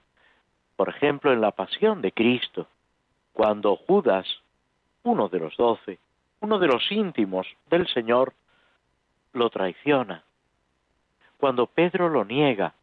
por 0.77 0.91
ejemplo, 0.91 1.33
en 1.33 1.41
la 1.41 1.51
pasión 1.51 2.03
de 2.03 2.13
Cristo, 2.13 2.69
cuando 3.33 3.75
Judas, 3.75 4.29
uno 5.03 5.29
de 5.29 5.41
los 5.41 5.57
doce, 5.57 5.99
uno 6.39 6.61
de 6.61 6.69
los 6.69 6.89
íntimos 6.93 7.49
del 7.69 7.89
Señor, 7.89 8.33
lo 9.33 9.51
traiciona, 9.51 10.25
cuando 11.37 11.67
Pedro 11.67 12.09
lo 12.09 12.25
niega, 12.25 12.75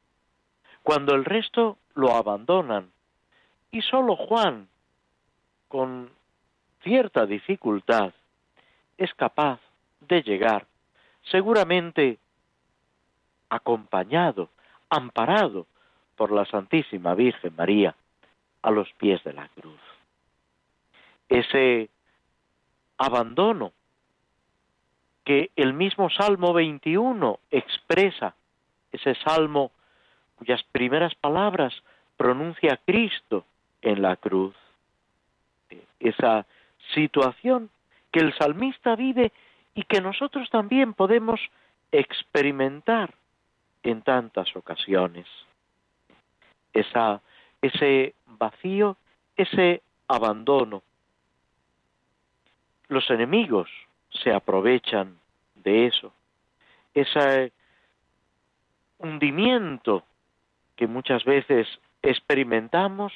cuando 0.83 1.15
el 1.15 1.25
resto 1.25 1.77
lo 1.93 2.13
abandonan, 2.15 2.91
y 3.71 3.81
solo 3.81 4.15
Juan, 4.15 4.67
con 5.67 6.09
cierta 6.83 7.25
dificultad, 7.25 8.13
es 8.97 9.13
capaz 9.15 9.59
de 9.99 10.21
llegar, 10.21 10.67
seguramente 11.23 12.19
acompañado, 13.49 14.49
amparado 14.89 15.67
por 16.15 16.31
la 16.31 16.45
Santísima 16.45 17.15
Virgen 17.15 17.55
María, 17.55 17.95
a 18.61 18.71
los 18.71 18.91
pies 18.93 19.23
de 19.23 19.33
la 19.33 19.47
cruz. 19.49 19.79
Ese 21.29 21.89
abandono 22.97 23.73
que 25.25 25.49
el 25.55 25.73
mismo 25.73 26.09
Salmo 26.09 26.53
21 26.53 27.39
expresa, 27.51 28.35
ese 28.91 29.15
salmo 29.15 29.71
cuyas 30.35 30.63
primeras 30.71 31.15
palabras 31.15 31.73
pronuncia 32.15 32.79
Cristo 32.85 33.43
en 33.81 34.01
la 34.01 34.15
cruz. 34.15 34.55
Esa 35.99 36.45
situación 36.93 37.69
que 38.11 38.19
el 38.19 38.33
salmista 38.37 38.95
vive 38.95 39.31
y 39.73 39.83
que 39.83 39.99
nosotros 39.99 40.49
también 40.49 40.93
podemos 40.93 41.41
experimentar 41.91 43.13
en 43.83 44.03
tantas 44.03 44.55
ocasiones. 44.55 45.25
Esa, 46.71 47.21
ese 47.61 48.13
vacío, 48.27 48.97
ese 49.35 49.81
abandono. 50.07 50.83
Los 52.87 53.09
enemigos 53.09 53.69
se 54.23 54.33
aprovechan 54.33 55.17
de 55.55 55.87
eso. 55.87 56.13
Ese 56.93 57.51
hundimiento 58.99 60.03
que 60.75 60.87
muchas 60.87 61.23
veces 61.23 61.67
experimentamos 62.01 63.13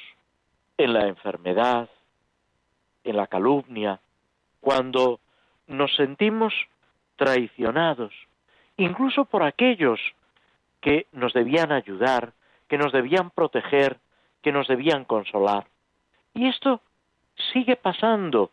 en 0.76 0.92
la 0.92 1.06
enfermedad, 1.06 1.88
en 3.04 3.16
la 3.16 3.26
calumnia, 3.26 4.00
cuando 4.60 5.20
nos 5.66 5.94
sentimos 5.94 6.52
traicionados, 7.16 8.12
incluso 8.76 9.24
por 9.24 9.42
aquellos 9.42 10.00
que 10.80 11.06
nos 11.12 11.32
debían 11.32 11.72
ayudar, 11.72 12.32
que 12.68 12.78
nos 12.78 12.92
debían 12.92 13.30
proteger, 13.30 13.98
que 14.42 14.52
nos 14.52 14.68
debían 14.68 15.04
consolar. 15.04 15.66
Y 16.34 16.48
esto 16.48 16.80
sigue 17.52 17.76
pasando 17.76 18.50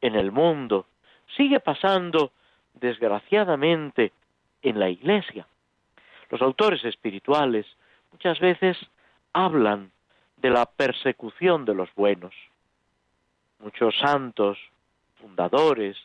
en 0.00 0.14
el 0.14 0.32
mundo, 0.32 0.86
sigue 1.36 1.60
pasando, 1.60 2.32
desgraciadamente, 2.74 4.12
en 4.62 4.78
la 4.78 4.88
Iglesia. 4.88 5.46
Los 6.30 6.42
autores 6.42 6.84
espirituales 6.84 7.66
muchas 8.12 8.38
veces 8.40 8.76
hablan 9.32 9.90
de 10.36 10.50
la 10.50 10.66
persecución 10.66 11.64
de 11.64 11.74
los 11.74 11.92
buenos. 11.94 12.34
Muchos 13.58 13.94
santos, 13.98 14.58
fundadores 15.20 15.96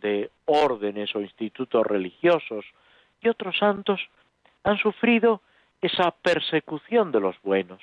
de 0.00 0.30
órdenes 0.44 1.14
o 1.14 1.20
institutos 1.20 1.86
religiosos 1.86 2.64
y 3.20 3.28
otros 3.28 3.56
santos 3.58 4.00
han 4.64 4.78
sufrido 4.78 5.40
esa 5.80 6.10
persecución 6.10 7.12
de 7.12 7.20
los 7.20 7.40
buenos. 7.42 7.80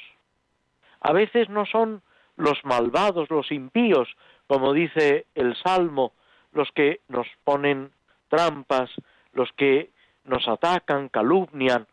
A 1.00 1.14
veces 1.14 1.50
no 1.50 1.66
son 1.66 2.02
los 2.36 2.64
malvados, 2.66 3.30
los 3.30 3.52
impíos, 3.52 4.10
como 4.48 4.74
dice 4.74 5.26
el 5.36 5.56
Salmo, 5.56 6.14
los 6.54 6.72
que 6.72 7.02
nos 7.08 7.28
ponen 7.44 7.92
trampas, 8.30 8.90
los 9.34 9.52
que 9.54 9.90
nos 10.26 10.48
atacan, 10.48 11.10
calumnian, 11.10 11.88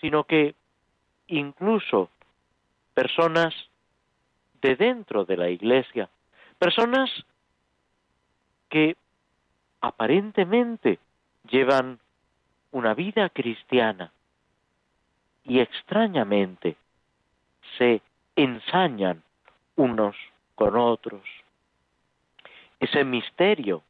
sino 0.00 0.24
que 0.24 0.54
incluso 1.28 2.10
personas 2.92 3.54
de 4.60 4.76
dentro 4.76 5.24
de 5.24 5.36
la 5.36 5.50
iglesia, 5.50 6.08
personas 6.58 7.10
que 8.68 8.96
aparentemente 9.80 10.98
llevan 11.48 11.98
una 12.70 12.94
vida 12.94 13.28
cristiana 13.28 14.12
y 15.44 15.60
extrañamente 15.60 16.76
se 17.78 18.00
ensañan 18.36 19.22
unos 19.76 20.16
con 20.54 20.76
otros. 20.76 21.22
Ese 22.84 23.02
misterio 23.02 23.82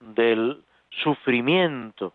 del 0.00 0.64
sufrimiento, 0.90 2.12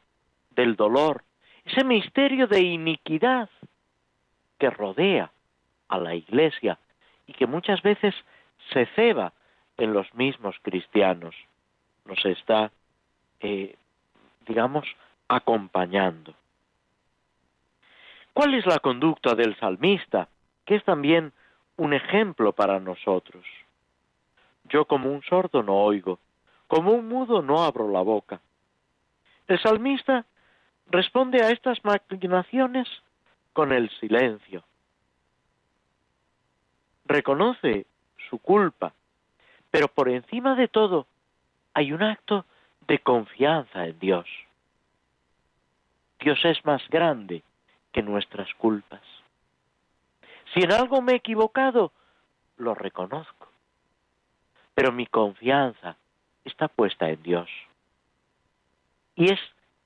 del 0.50 0.76
dolor, 0.76 1.24
ese 1.64 1.86
misterio 1.86 2.48
de 2.48 2.60
iniquidad 2.60 3.50
que 4.58 4.70
rodea 4.70 5.32
a 5.88 5.98
la 5.98 6.16
Iglesia 6.16 6.78
y 7.28 7.32
que 7.32 7.48
muchas 7.48 7.82
veces 7.82 8.14
se 8.74 8.88
ceba 8.88 9.32
en 9.78 9.94
los 9.94 10.14
mismos 10.16 10.58
cristianos, 10.64 11.34
nos 12.04 12.26
está, 12.26 12.74
eh, 13.40 13.78
digamos, 14.46 14.86
acompañando. 15.30 16.34
¿Cuál 18.34 18.54
es 18.56 18.66
la 18.66 18.80
conducta 18.80 19.34
del 19.34 19.56
salmista? 19.56 20.28
Que 20.66 20.76
es 20.76 20.84
también 20.84 21.32
un 21.78 21.94
ejemplo 21.94 22.52
para 22.52 22.82
nosotros. 22.82 23.46
Yo 24.70 24.86
como 24.86 25.12
un 25.12 25.22
sordo 25.24 25.64
no 25.64 25.76
oigo, 25.76 26.20
como 26.68 26.92
un 26.92 27.08
mudo 27.08 27.42
no 27.42 27.64
abro 27.64 27.90
la 27.90 28.02
boca. 28.02 28.40
El 29.48 29.60
salmista 29.60 30.26
responde 30.88 31.44
a 31.44 31.50
estas 31.50 31.84
maquinaciones 31.84 32.88
con 33.54 33.72
el 33.72 33.90
silencio. 34.00 34.64
Reconoce 37.06 37.88
su 38.30 38.38
culpa, 38.38 38.94
pero 39.72 39.88
por 39.88 40.10
encima 40.10 40.56
de 40.56 40.68
todo 40.68 41.08
hay 41.74 41.92
un 41.92 42.04
acto 42.04 42.46
de 42.88 43.00
confianza 43.00 43.88
en 43.88 43.98
Dios. 44.00 44.28
Dios 46.20 46.40
es 46.44 46.64
más 46.66 46.88
grande 46.90 47.44
que 47.92 48.04
nuestras 48.04 48.54
culpas. 48.56 49.02
Si 50.54 50.62
en 50.62 50.72
algo 50.72 51.02
me 51.02 51.14
he 51.14 51.16
equivocado, 51.16 51.92
lo 52.58 52.76
reconozco. 52.76 53.39
Pero 54.80 54.94
mi 54.94 55.08
confianza 55.08 55.98
está 56.46 56.70
puesta 56.70 57.10
en 57.10 57.22
Dios. 57.22 57.50
Y 59.14 59.30
es 59.30 59.40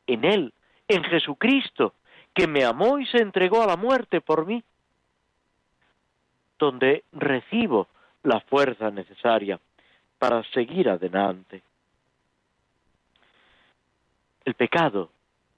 en 0.06 0.24
Él, 0.24 0.54
en 0.88 1.04
Jesucristo, 1.06 1.96
que 2.32 2.46
me 2.46 2.64
amó 2.64 3.00
y 3.00 3.08
se 3.08 3.18
entregó 3.18 3.64
a 3.64 3.66
la 3.66 3.76
muerte 3.76 4.22
por 4.22 4.46
mí, 4.46 4.64
donde 6.60 7.06
recibo 7.12 7.88
la 8.22 8.40
fuerza 8.42 8.92
necesaria 8.92 9.60
para 10.20 10.44
seguir 10.52 10.88
adelante. 10.88 11.64
El 14.46 14.54
pecado 14.54 15.10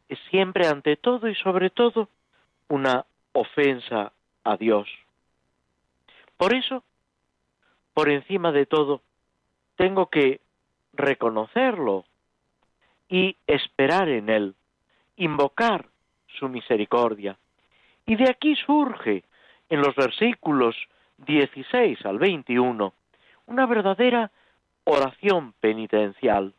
es 0.07 0.17
siempre 0.29 0.65
ante 0.65 0.95
todo 0.95 1.27
y 1.27 1.36
sobre 1.36 1.71
todo 1.71 2.07
una 2.69 3.05
ofensa 3.33 4.13
a 4.45 4.55
Dios. 4.55 4.88
Por 6.38 6.55
eso, 6.55 6.86
por 7.93 8.09
encima 8.09 8.53
de 8.53 8.65
todo, 8.65 9.01
tengo 9.76 10.07
que 10.07 10.41
reconocerlo 10.93 12.05
y 13.09 13.38
esperar 13.47 14.09
en 14.09 14.30
Él, 14.30 14.55
invocar 15.17 15.88
su 16.28 16.49
misericordia. 16.49 17.38
Y 18.05 18.15
de 18.15 18.30
aquí 18.30 18.55
surge, 18.55 19.23
en 19.69 19.82
los 19.82 19.95
versículos 19.95 20.76
16 21.17 22.05
al 22.05 22.19
21, 22.19 22.93
una 23.47 23.65
verdadera 23.65 24.32
oración 24.84 25.53
penitencial. 25.59 26.53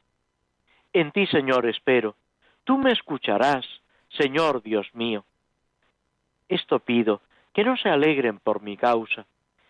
En 0.92 1.12
ti, 1.12 1.26
Señor, 1.26 1.66
espero. 1.66 2.16
Tú 2.64 2.78
me 2.78 2.92
escucharás, 2.92 3.64
Señor 4.08 4.62
Dios 4.62 4.88
mío. 4.94 5.24
Esto 6.48 6.78
pido, 6.80 7.20
que 7.52 7.64
no 7.64 7.76
se 7.76 7.88
alegren 7.88 8.38
por 8.38 8.62
mi 8.62 8.76
causa, 8.76 9.26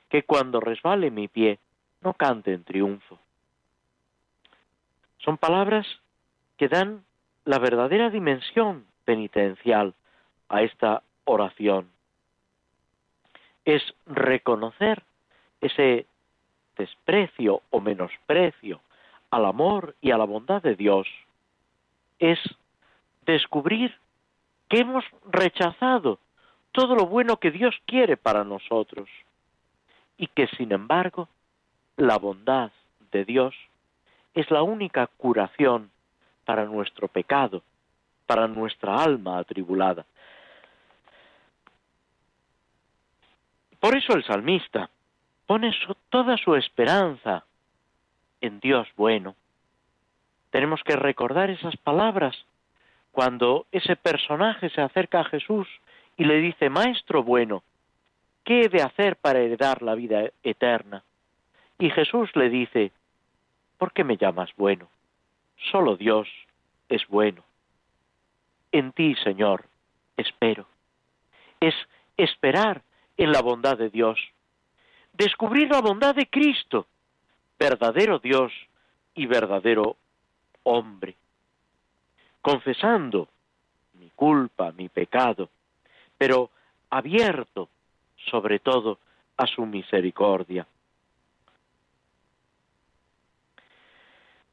que 0.09 0.23
cuando 0.23 0.61
resbale 0.61 1.11
mi 1.11 1.29
pie, 1.29 1.59
no 2.01 2.15
cante 2.15 2.53
en 2.53 2.65
triunfo. 2.65 3.19
Son 5.27 5.39
palabras 5.39 5.85
que 6.57 6.69
dan 6.69 7.05
la 7.45 7.59
verdadera 7.59 8.11
dimensión 8.11 8.87
penitencial 9.05 9.93
a 10.49 10.63
esta 10.63 11.03
oración. 11.25 11.91
Es 13.65 13.83
reconocer 14.07 15.03
ese 15.61 16.07
desprecio 16.77 17.63
o 17.71 17.81
menosprecio 17.81 18.81
al 19.31 19.47
amor 19.47 19.97
y 20.01 20.13
a 20.13 20.17
la 20.17 20.27
bondad 20.27 20.63
de 20.63 20.77
Dios. 20.77 21.09
Es 22.21 22.39
descubrir 23.27 23.97
que 24.69 24.79
hemos 24.79 25.05
rechazado 25.29 26.21
todo 26.71 26.95
lo 26.95 27.07
bueno 27.07 27.39
que 27.39 27.51
Dios 27.51 27.75
quiere 27.85 28.17
para 28.17 28.45
nosotros 28.45 29.09
y 30.19 30.29
que 30.29 30.47
sin 30.57 30.71
embargo 30.71 31.29
la 31.97 32.17
bondad 32.17 32.71
de 33.11 33.25
Dios 33.25 33.57
es 34.37 34.51
la 34.51 34.63
única 34.63 35.07
curación 35.07 35.91
para 36.45 36.67
nuestro 36.67 37.09
pecado, 37.09 37.63
para 38.27 38.47
nuestra 38.47 39.03
alma 39.03 39.39
atribulada. 39.39 40.05
Por 43.81 43.97
eso 43.97 44.13
el 44.13 44.25
salmista 44.25 44.91
pone 45.47 45.75
toda 46.11 46.37
su 46.37 46.55
esperanza 46.55 47.45
en 48.43 48.61
Dios 48.61 48.87
bueno. 48.97 49.35
Tenemos 50.51 50.83
que 50.83 50.97
recordar 50.97 51.49
esas 51.49 51.77
palabras 51.79 52.37
cuando 53.13 53.67
ese 53.73 53.97
personaje 53.97 54.69
se 54.69 54.83
acerca 54.83 55.21
a 55.21 55.25
Jesús 55.25 55.67
y 56.19 56.25
le 56.25 56.41
dice, 56.41 56.69
Maestro 56.69 57.23
bueno, 57.23 57.63
¿qué 58.45 58.63
he 58.63 58.69
de 58.69 58.83
hacer 58.83 59.17
para 59.17 59.39
heredar 59.39 59.81
la 59.81 59.95
vida 59.95 60.25
eterna? 60.43 61.05
Y 61.79 61.89
Jesús 61.89 62.31
le 62.37 62.51
dice, 62.51 62.93
¿por 63.79 63.93
qué 63.93 64.05
me 64.05 64.17
llamas 64.17 64.51
bueno? 64.57 64.89
Solo 65.71 65.97
Dios 65.97 66.29
es 66.89 67.07
bueno. 67.09 67.43
En 68.73 68.93
ti, 68.93 69.15
Señor, 69.23 69.65
espero. 70.17 70.67
Es 71.61 71.75
esperar 72.17 72.83
en 73.17 73.33
la 73.33 73.41
bondad 73.41 73.79
de 73.79 73.91
Dios, 73.91 74.19
descubrir 75.13 75.71
la 75.71 75.81
bondad 75.81 76.15
de 76.15 76.27
Cristo, 76.27 76.87
verdadero 77.59 78.19
Dios 78.19 78.53
y 79.15 79.27
verdadero 79.27 79.97
hombre, 80.65 81.17
confesando 82.43 83.29
mi 83.95 84.11
culpa, 84.11 84.73
mi 84.73 84.89
pecado, 84.89 85.49
pero 86.19 86.51
abierto 86.91 87.69
sobre 88.31 88.59
todo 88.59 88.99
a 89.37 89.47
su 89.47 89.65
misericordia. 89.65 90.67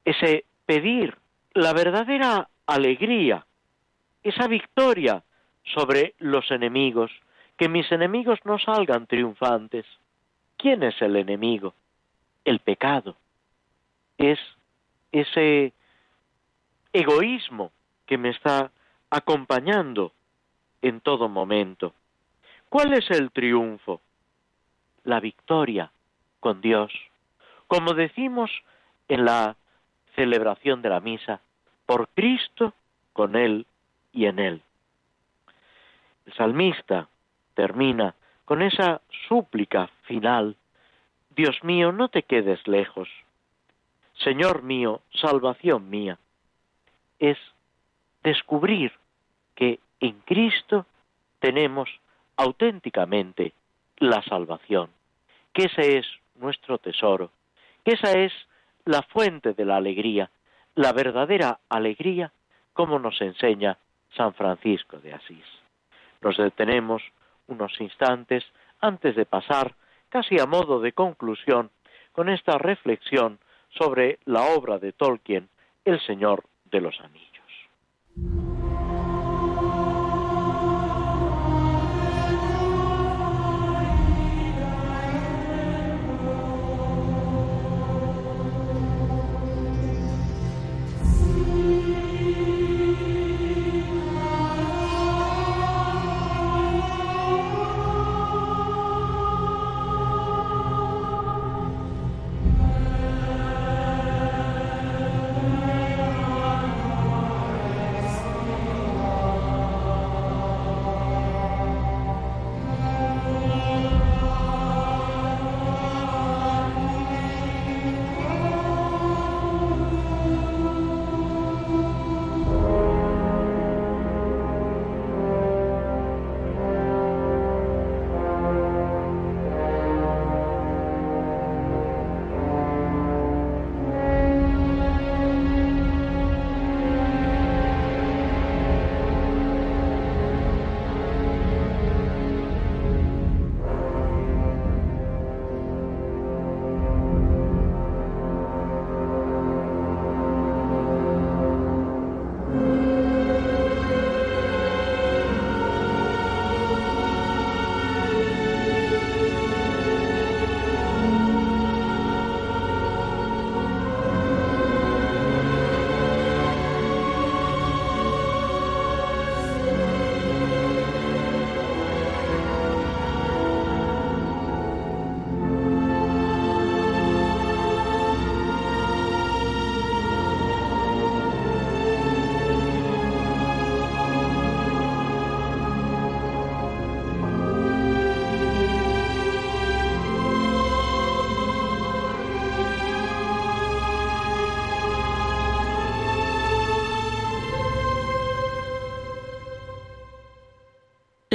Ese 0.05 0.45
pedir 0.65 1.17
la 1.53 1.73
verdadera 1.73 2.49
alegría, 2.65 3.45
esa 4.23 4.47
victoria 4.47 5.23
sobre 5.63 6.15
los 6.19 6.49
enemigos, 6.51 7.11
que 7.57 7.69
mis 7.69 7.91
enemigos 7.91 8.39
no 8.45 8.57
salgan 8.59 9.07
triunfantes. 9.07 9.85
¿Quién 10.57 10.83
es 10.83 11.01
el 11.01 11.15
enemigo? 11.15 11.73
El 12.43 12.59
pecado. 12.59 13.15
Es 14.17 14.39
ese 15.11 15.73
egoísmo 16.91 17.71
que 18.05 18.17
me 18.17 18.29
está 18.29 18.71
acompañando 19.09 20.11
en 20.81 20.99
todo 21.01 21.29
momento. 21.29 21.93
¿Cuál 22.69 22.93
es 22.93 23.09
el 23.11 23.31
triunfo? 23.31 24.01
La 25.03 25.19
victoria 25.19 25.91
con 26.39 26.61
Dios. 26.61 26.91
Como 27.67 27.93
decimos 27.93 28.51
en 29.07 29.25
la 29.25 29.55
celebración 30.15 30.81
de 30.81 30.89
la 30.89 30.99
misa, 30.99 31.41
por 31.85 32.09
Cristo, 32.09 32.73
con 33.13 33.35
Él 33.35 33.65
y 34.11 34.25
en 34.25 34.39
Él. 34.39 34.61
El 36.25 36.33
salmista 36.33 37.07
termina 37.53 38.15
con 38.45 38.61
esa 38.61 39.01
súplica 39.27 39.89
final, 40.03 40.55
Dios 41.35 41.63
mío, 41.63 41.91
no 41.91 42.09
te 42.09 42.23
quedes 42.23 42.67
lejos. 42.67 43.09
Señor 44.15 44.63
mío, 44.63 45.01
salvación 45.13 45.89
mía. 45.89 46.19
Es 47.19 47.37
descubrir 48.23 48.91
que 49.55 49.79
en 49.99 50.19
Cristo 50.21 50.85
tenemos 51.39 51.89
auténticamente 52.37 53.53
la 53.97 54.21
salvación, 54.23 54.89
que 55.53 55.65
ese 55.65 55.97
es 55.97 56.07
nuestro 56.35 56.77
tesoro, 56.77 57.31
que 57.83 57.93
esa 57.93 58.11
es 58.11 58.33
la 58.85 59.01
fuente 59.03 59.53
de 59.53 59.65
la 59.65 59.77
alegría, 59.77 60.29
la 60.75 60.91
verdadera 60.93 61.59
alegría, 61.69 62.31
como 62.73 62.99
nos 62.99 63.21
enseña 63.21 63.77
San 64.15 64.33
Francisco 64.33 64.97
de 64.97 65.13
Asís. 65.13 65.45
Nos 66.21 66.37
detenemos 66.37 67.01
unos 67.47 67.79
instantes 67.79 68.43
antes 68.79 69.15
de 69.15 69.25
pasar, 69.25 69.75
casi 70.09 70.39
a 70.39 70.45
modo 70.45 70.79
de 70.79 70.93
conclusión, 70.93 71.71
con 72.11 72.29
esta 72.29 72.57
reflexión 72.57 73.39
sobre 73.69 74.19
la 74.25 74.43
obra 74.55 74.77
de 74.77 74.93
Tolkien, 74.93 75.49
El 75.83 75.99
Señor 76.01 76.43
de 76.65 76.81
los 76.81 76.99
Anillos. 76.99 78.52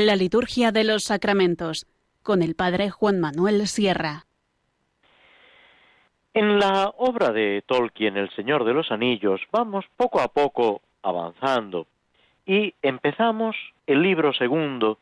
La 0.01 0.15
liturgia 0.15 0.71
de 0.71 0.85
los 0.85 1.03
sacramentos 1.03 1.85
con 2.23 2.41
el 2.41 2.55
padre 2.55 2.89
Juan 2.89 3.19
Manuel 3.19 3.67
Sierra. 3.67 4.27
En 6.33 6.61
la 6.61 6.95
obra 6.99 7.33
de 7.33 7.65
Tolkien, 7.67 8.17
El 8.17 8.31
Señor 8.37 8.65
de 8.65 8.75
los 8.75 8.93
Anillos, 8.93 9.41
vamos 9.51 9.87
poco 9.97 10.21
a 10.21 10.29
poco 10.29 10.83
avanzando 11.03 11.89
y 12.47 12.75
empezamos 12.81 13.57
el 13.89 14.01
libro 14.01 14.33
segundo, 14.33 14.99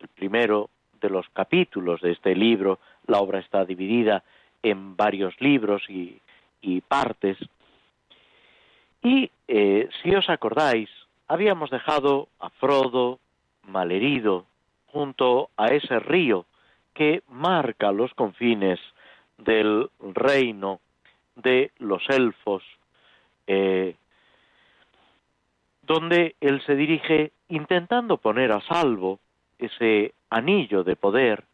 el 0.00 0.08
primero 0.08 0.70
de 1.00 1.10
los 1.10 1.28
capítulos 1.28 2.00
de 2.00 2.10
este 2.10 2.34
libro. 2.34 2.80
La 3.06 3.20
obra 3.20 3.38
está 3.38 3.64
dividida 3.64 4.24
en 4.64 4.96
varios 4.96 5.40
libros 5.40 5.84
y, 5.88 6.20
partes. 6.88 7.38
Y 9.04 9.30
eh, 9.46 9.88
si 10.02 10.12
os 10.16 10.28
acordáis, 10.28 10.90
habíamos 11.28 11.70
dejado 11.70 12.26
a 12.40 12.50
Frodo 12.50 13.20
malherido 13.66 14.46
junto 14.86 15.50
a 15.56 15.68
ese 15.68 15.98
río 15.98 16.46
que 16.94 17.22
marca 17.28 17.92
los 17.92 18.12
confines 18.14 18.78
del 19.38 19.90
reino 20.00 20.80
de 21.36 21.72
los 21.78 22.02
elfos, 22.10 22.62
eh, 23.46 23.96
donde 25.82 26.36
él 26.40 26.62
se 26.66 26.76
dirige 26.76 27.32
intentando 27.48 28.18
poner 28.18 28.52
a 28.52 28.60
salvo 28.60 29.18
ese 29.58 30.14
anillo 30.30 30.84
de 30.84 30.96
poder, 30.96 31.44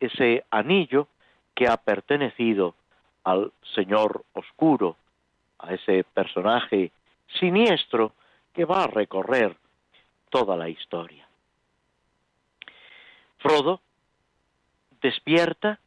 ese 0.00 0.44
anillo 0.50 1.08
que 1.54 1.68
ha 1.68 1.76
pertenecido 1.76 2.74
al 3.24 3.52
Señor 3.74 4.24
Oscuro, 4.32 4.96
a 5.58 5.74
ese 5.74 6.04
personaje 6.04 6.92
siniestro 7.38 8.12
que 8.52 8.64
va 8.64 8.84
a 8.84 8.86
recorrer 8.86 9.56
toda 10.30 10.56
la 10.56 10.68
historia. 10.68 11.27
Frodo 13.38 13.80
despierta 15.00 15.78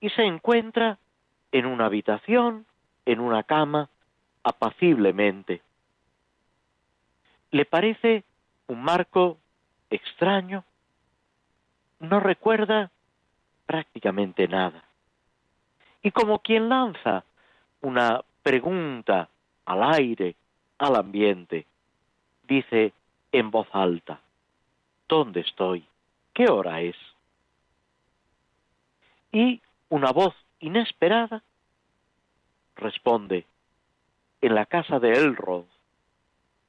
y 0.00 0.10
se 0.10 0.22
encuentra 0.22 0.98
en 1.52 1.66
una 1.66 1.86
habitación, 1.86 2.66
en 3.04 3.20
una 3.20 3.42
cama, 3.42 3.88
apaciblemente. 4.42 5.62
Le 7.50 7.64
parece 7.66 8.24
un 8.66 8.82
marco 8.82 9.38
extraño, 9.90 10.64
no 12.00 12.20
recuerda 12.20 12.90
prácticamente 13.66 14.48
nada. 14.48 14.82
Y 16.02 16.10
como 16.10 16.40
quien 16.40 16.68
lanza 16.68 17.24
una 17.82 18.22
pregunta 18.42 19.28
al 19.66 19.82
aire, 19.94 20.34
al 20.78 20.96
ambiente, 20.96 21.66
dice 22.42 22.92
en 23.30 23.50
voz 23.50 23.68
alta, 23.72 24.20
¿dónde 25.08 25.40
estoy? 25.40 25.86
¿Qué 26.32 26.48
hora 26.48 26.80
es? 26.80 26.96
Y 29.32 29.60
una 29.88 30.12
voz 30.12 30.34
inesperada 30.60 31.42
responde, 32.76 33.46
en 34.40 34.54
la 34.54 34.66
casa 34.66 34.98
de 34.98 35.12
Elrond, 35.12 35.66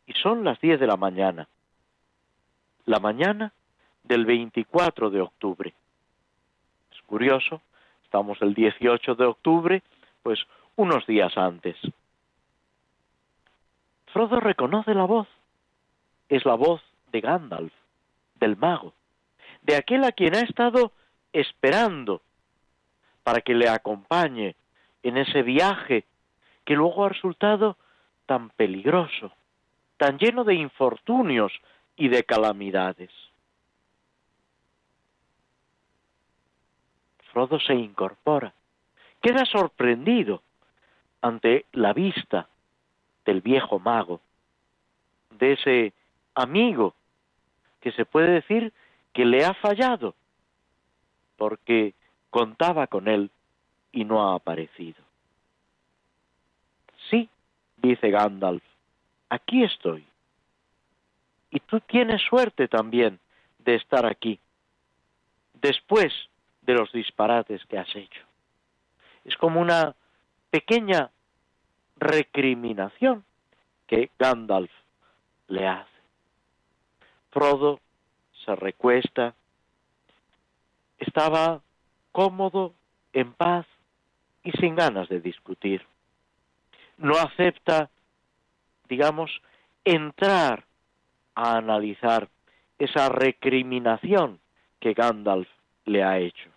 y 0.05 0.13
son 0.13 0.43
las 0.43 0.59
diez 0.59 0.79
de 0.79 0.87
la 0.87 0.97
mañana, 0.97 1.47
la 2.85 2.99
mañana 2.99 3.53
del 4.03 4.25
24 4.25 5.09
de 5.09 5.21
octubre. 5.21 5.73
Es 6.91 7.01
curioso, 7.03 7.61
estamos 8.03 8.41
el 8.41 8.53
18 8.53 9.15
de 9.15 9.25
octubre, 9.25 9.83
pues 10.21 10.39
unos 10.75 11.05
días 11.07 11.37
antes. 11.37 11.77
Frodo 14.07 14.39
reconoce 14.39 14.93
la 14.93 15.05
voz 15.05 15.27
es 16.29 16.45
la 16.45 16.55
voz 16.55 16.81
de 17.11 17.21
Gandalf, 17.21 17.73
del 18.39 18.57
mago, 18.57 18.93
de 19.63 19.75
aquel 19.75 20.03
a 20.03 20.11
quien 20.11 20.35
ha 20.35 20.41
estado 20.41 20.91
esperando 21.31 22.21
para 23.23 23.41
que 23.41 23.55
le 23.55 23.69
acompañe 23.69 24.55
en 25.01 25.17
ese 25.17 25.41
viaje 25.41 26.05
que 26.65 26.75
luego 26.75 27.05
ha 27.05 27.09
resultado 27.09 27.77
tan 28.25 28.49
peligroso, 28.51 29.33
tan 29.97 30.17
lleno 30.17 30.43
de 30.43 30.55
infortunios 30.55 31.51
y 31.95 32.09
de 32.09 32.23
calamidades. 32.23 33.11
Frodo 37.31 37.59
se 37.59 37.73
incorpora, 37.73 38.53
queda 39.21 39.45
sorprendido 39.45 40.43
ante 41.21 41.65
la 41.71 41.93
vista 41.93 42.47
del 43.25 43.41
viejo 43.41 43.79
mago, 43.79 44.21
de 45.31 45.53
ese 45.53 45.93
amigo 46.35 46.93
que 47.81 47.91
se 47.93 48.05
puede 48.05 48.31
decir 48.31 48.73
que 49.13 49.25
le 49.25 49.45
ha 49.45 49.53
fallado 49.53 50.15
porque 51.37 51.93
contaba 52.29 52.87
con 52.87 53.07
él 53.07 53.29
y 53.91 54.05
no 54.05 54.27
ha 54.27 54.35
aparecido. 54.35 55.01
Sí, 57.09 57.29
dice 57.77 58.09
Gandalf, 58.09 58.63
aquí 59.29 59.63
estoy. 59.63 60.05
Y 61.51 61.59
tú 61.59 61.79
tienes 61.81 62.21
suerte 62.23 62.67
también 62.67 63.19
de 63.59 63.75
estar 63.75 64.05
aquí, 64.05 64.39
después 65.61 66.11
de 66.63 66.73
los 66.73 66.91
disparates 66.91 67.63
que 67.65 67.77
has 67.77 67.95
hecho. 67.95 68.21
Es 69.23 69.37
como 69.37 69.61
una 69.61 69.95
pequeña 70.49 71.11
recriminación 71.97 73.23
que 73.87 74.09
Gandalf 74.17 74.71
le 75.47 75.67
hace. 75.67 75.89
Frodo 77.31 77.79
se 78.45 78.55
recuesta, 78.55 79.33
estaba 80.99 81.61
cómodo, 82.11 82.73
en 83.13 83.33
paz 83.33 83.65
y 84.43 84.51
sin 84.53 84.75
ganas 84.75 85.07
de 85.09 85.19
discutir. 85.19 85.85
No 86.97 87.15
acepta, 87.15 87.89
digamos, 88.89 89.31
entrar 89.83 90.65
a 91.35 91.57
analizar 91.57 92.29
esa 92.79 93.09
recriminación 93.09 94.39
que 94.79 94.93
Gandalf 94.93 95.47
le 95.85 96.03
ha 96.03 96.19
hecho. 96.19 96.49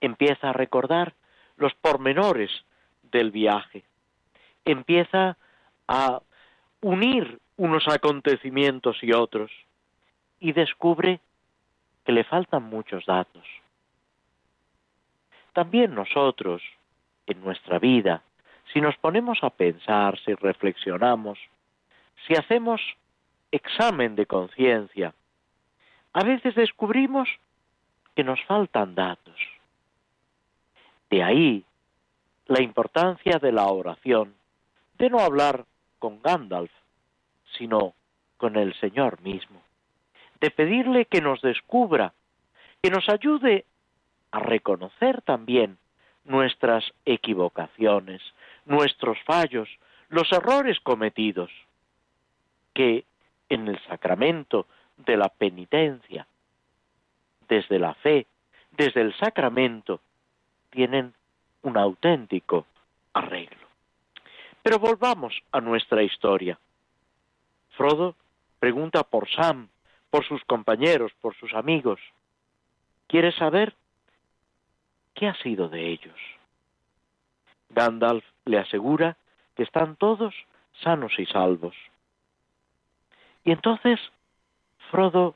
Empieza 0.00 0.50
a 0.50 0.52
recordar 0.52 1.14
los 1.56 1.74
pormenores 1.74 2.50
del 3.02 3.30
viaje. 3.30 3.84
Empieza 4.64 5.36
a 5.86 6.22
unir 6.80 7.38
unos 7.56 7.86
acontecimientos 7.88 8.96
y 9.02 9.12
otros 9.12 9.50
y 10.42 10.52
descubre 10.52 11.20
que 12.04 12.10
le 12.10 12.24
faltan 12.24 12.64
muchos 12.64 13.06
datos. 13.06 13.44
También 15.52 15.94
nosotros, 15.94 16.60
en 17.26 17.40
nuestra 17.42 17.78
vida, 17.78 18.22
si 18.72 18.80
nos 18.80 18.96
ponemos 18.96 19.38
a 19.42 19.50
pensar, 19.50 20.18
si 20.24 20.34
reflexionamos, 20.34 21.38
si 22.26 22.34
hacemos 22.34 22.80
examen 23.52 24.16
de 24.16 24.26
conciencia, 24.26 25.14
a 26.12 26.24
veces 26.24 26.56
descubrimos 26.56 27.28
que 28.16 28.24
nos 28.24 28.42
faltan 28.44 28.96
datos. 28.96 29.38
De 31.08 31.22
ahí 31.22 31.64
la 32.46 32.60
importancia 32.60 33.38
de 33.38 33.52
la 33.52 33.66
oración, 33.66 34.34
de 34.98 35.08
no 35.08 35.20
hablar 35.20 35.66
con 36.00 36.20
Gandalf, 36.20 36.72
sino 37.56 37.94
con 38.38 38.56
el 38.56 38.74
Señor 38.80 39.20
mismo, 39.20 39.62
de 40.42 40.50
pedirle 40.50 41.04
que 41.04 41.20
nos 41.20 41.40
descubra, 41.40 42.12
que 42.82 42.90
nos 42.90 43.08
ayude 43.08 43.64
a 44.32 44.40
reconocer 44.40 45.22
también 45.22 45.78
nuestras 46.24 46.84
equivocaciones, 47.04 48.20
nuestros 48.66 49.18
fallos, 49.24 49.68
los 50.08 50.30
errores 50.32 50.80
cometidos, 50.80 51.50
que 52.74 53.04
en 53.48 53.68
el 53.68 53.80
sacramento 53.84 54.66
de 54.96 55.16
la 55.16 55.28
penitencia, 55.28 56.26
desde 57.48 57.78
la 57.78 57.94
fe, 57.94 58.26
desde 58.72 59.00
el 59.00 59.16
sacramento, 59.18 60.00
tienen 60.70 61.14
un 61.62 61.76
auténtico 61.76 62.66
arreglo. 63.12 63.68
Pero 64.64 64.80
volvamos 64.80 65.40
a 65.52 65.60
nuestra 65.60 66.02
historia. 66.02 66.58
Frodo 67.76 68.16
pregunta 68.58 69.04
por 69.04 69.30
Sam, 69.30 69.68
por 70.12 70.26
sus 70.26 70.44
compañeros, 70.44 71.10
por 71.22 71.34
sus 71.36 71.54
amigos. 71.54 71.98
Quiere 73.06 73.32
saber 73.32 73.74
qué 75.14 75.26
ha 75.26 75.34
sido 75.36 75.70
de 75.70 75.88
ellos. 75.88 76.18
Gandalf 77.70 78.22
le 78.44 78.58
asegura 78.58 79.16
que 79.56 79.62
están 79.62 79.96
todos 79.96 80.34
sanos 80.82 81.18
y 81.18 81.24
salvos. 81.24 81.74
Y 83.42 83.52
entonces 83.52 83.98
Frodo 84.90 85.34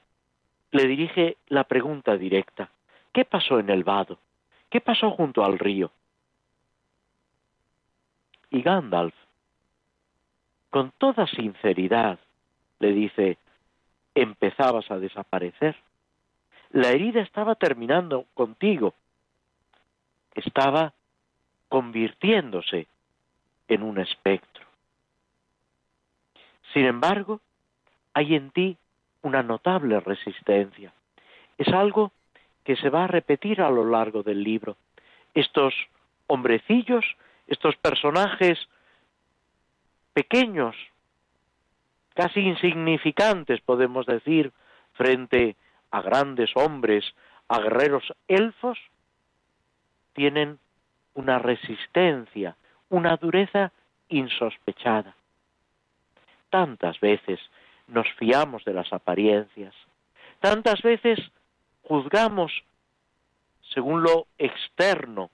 le 0.72 0.86
dirige 0.86 1.38
la 1.48 1.64
pregunta 1.64 2.18
directa. 2.18 2.68
¿Qué 3.14 3.24
pasó 3.24 3.58
en 3.58 3.70
el 3.70 3.82
vado? 3.82 4.18
¿Qué 4.68 4.82
pasó 4.82 5.10
junto 5.10 5.42
al 5.42 5.58
río? 5.58 5.90
Y 8.50 8.60
Gandalf, 8.60 9.14
con 10.68 10.92
toda 10.98 11.26
sinceridad, 11.26 12.18
le 12.78 12.92
dice, 12.92 13.38
empezabas 14.16 14.90
a 14.90 14.98
desaparecer. 14.98 15.76
La 16.70 16.88
herida 16.88 17.20
estaba 17.20 17.54
terminando 17.54 18.24
contigo. 18.34 18.94
Estaba 20.34 20.92
convirtiéndose 21.68 22.88
en 23.68 23.82
un 23.82 23.98
espectro. 23.98 24.64
Sin 26.72 26.86
embargo, 26.86 27.40
hay 28.14 28.34
en 28.34 28.50
ti 28.50 28.76
una 29.22 29.42
notable 29.42 30.00
resistencia. 30.00 30.92
Es 31.58 31.68
algo 31.68 32.12
que 32.64 32.76
se 32.76 32.88
va 32.88 33.04
a 33.04 33.08
repetir 33.08 33.60
a 33.60 33.70
lo 33.70 33.84
largo 33.84 34.22
del 34.22 34.42
libro. 34.42 34.76
Estos 35.34 35.74
hombrecillos, 36.26 37.04
estos 37.46 37.76
personajes 37.76 38.58
pequeños, 40.14 40.74
casi 42.16 42.40
insignificantes, 42.40 43.60
podemos 43.60 44.06
decir, 44.06 44.52
frente 44.94 45.54
a 45.90 46.00
grandes 46.00 46.50
hombres, 46.56 47.04
a 47.46 47.60
guerreros 47.60 48.04
elfos, 48.26 48.78
tienen 50.14 50.58
una 51.14 51.38
resistencia, 51.38 52.56
una 52.88 53.16
dureza 53.18 53.70
insospechada. 54.08 55.14
Tantas 56.48 56.98
veces 57.00 57.38
nos 57.86 58.06
fiamos 58.14 58.64
de 58.64 58.72
las 58.72 58.90
apariencias, 58.94 59.74
tantas 60.40 60.80
veces 60.80 61.18
juzgamos 61.82 62.64
según 63.74 64.02
lo 64.02 64.26
externo, 64.38 65.30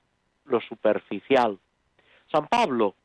lo 0.47 0.61
superficial. 0.63 1.59
San 2.33 2.49
Pablo, 2.49 2.97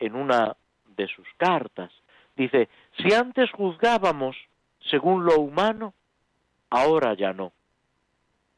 en 0.00 0.16
una 0.16 0.56
de 0.96 1.06
sus 1.06 1.28
cartas, 1.36 1.92
dice, 2.36 2.68
si 2.98 3.12
antes 3.12 3.50
juzgábamos 3.52 4.36
según 4.90 5.24
lo 5.24 5.38
humano, 5.40 5.94
ahora 6.70 7.14
ya 7.14 7.32
no. 7.32 7.52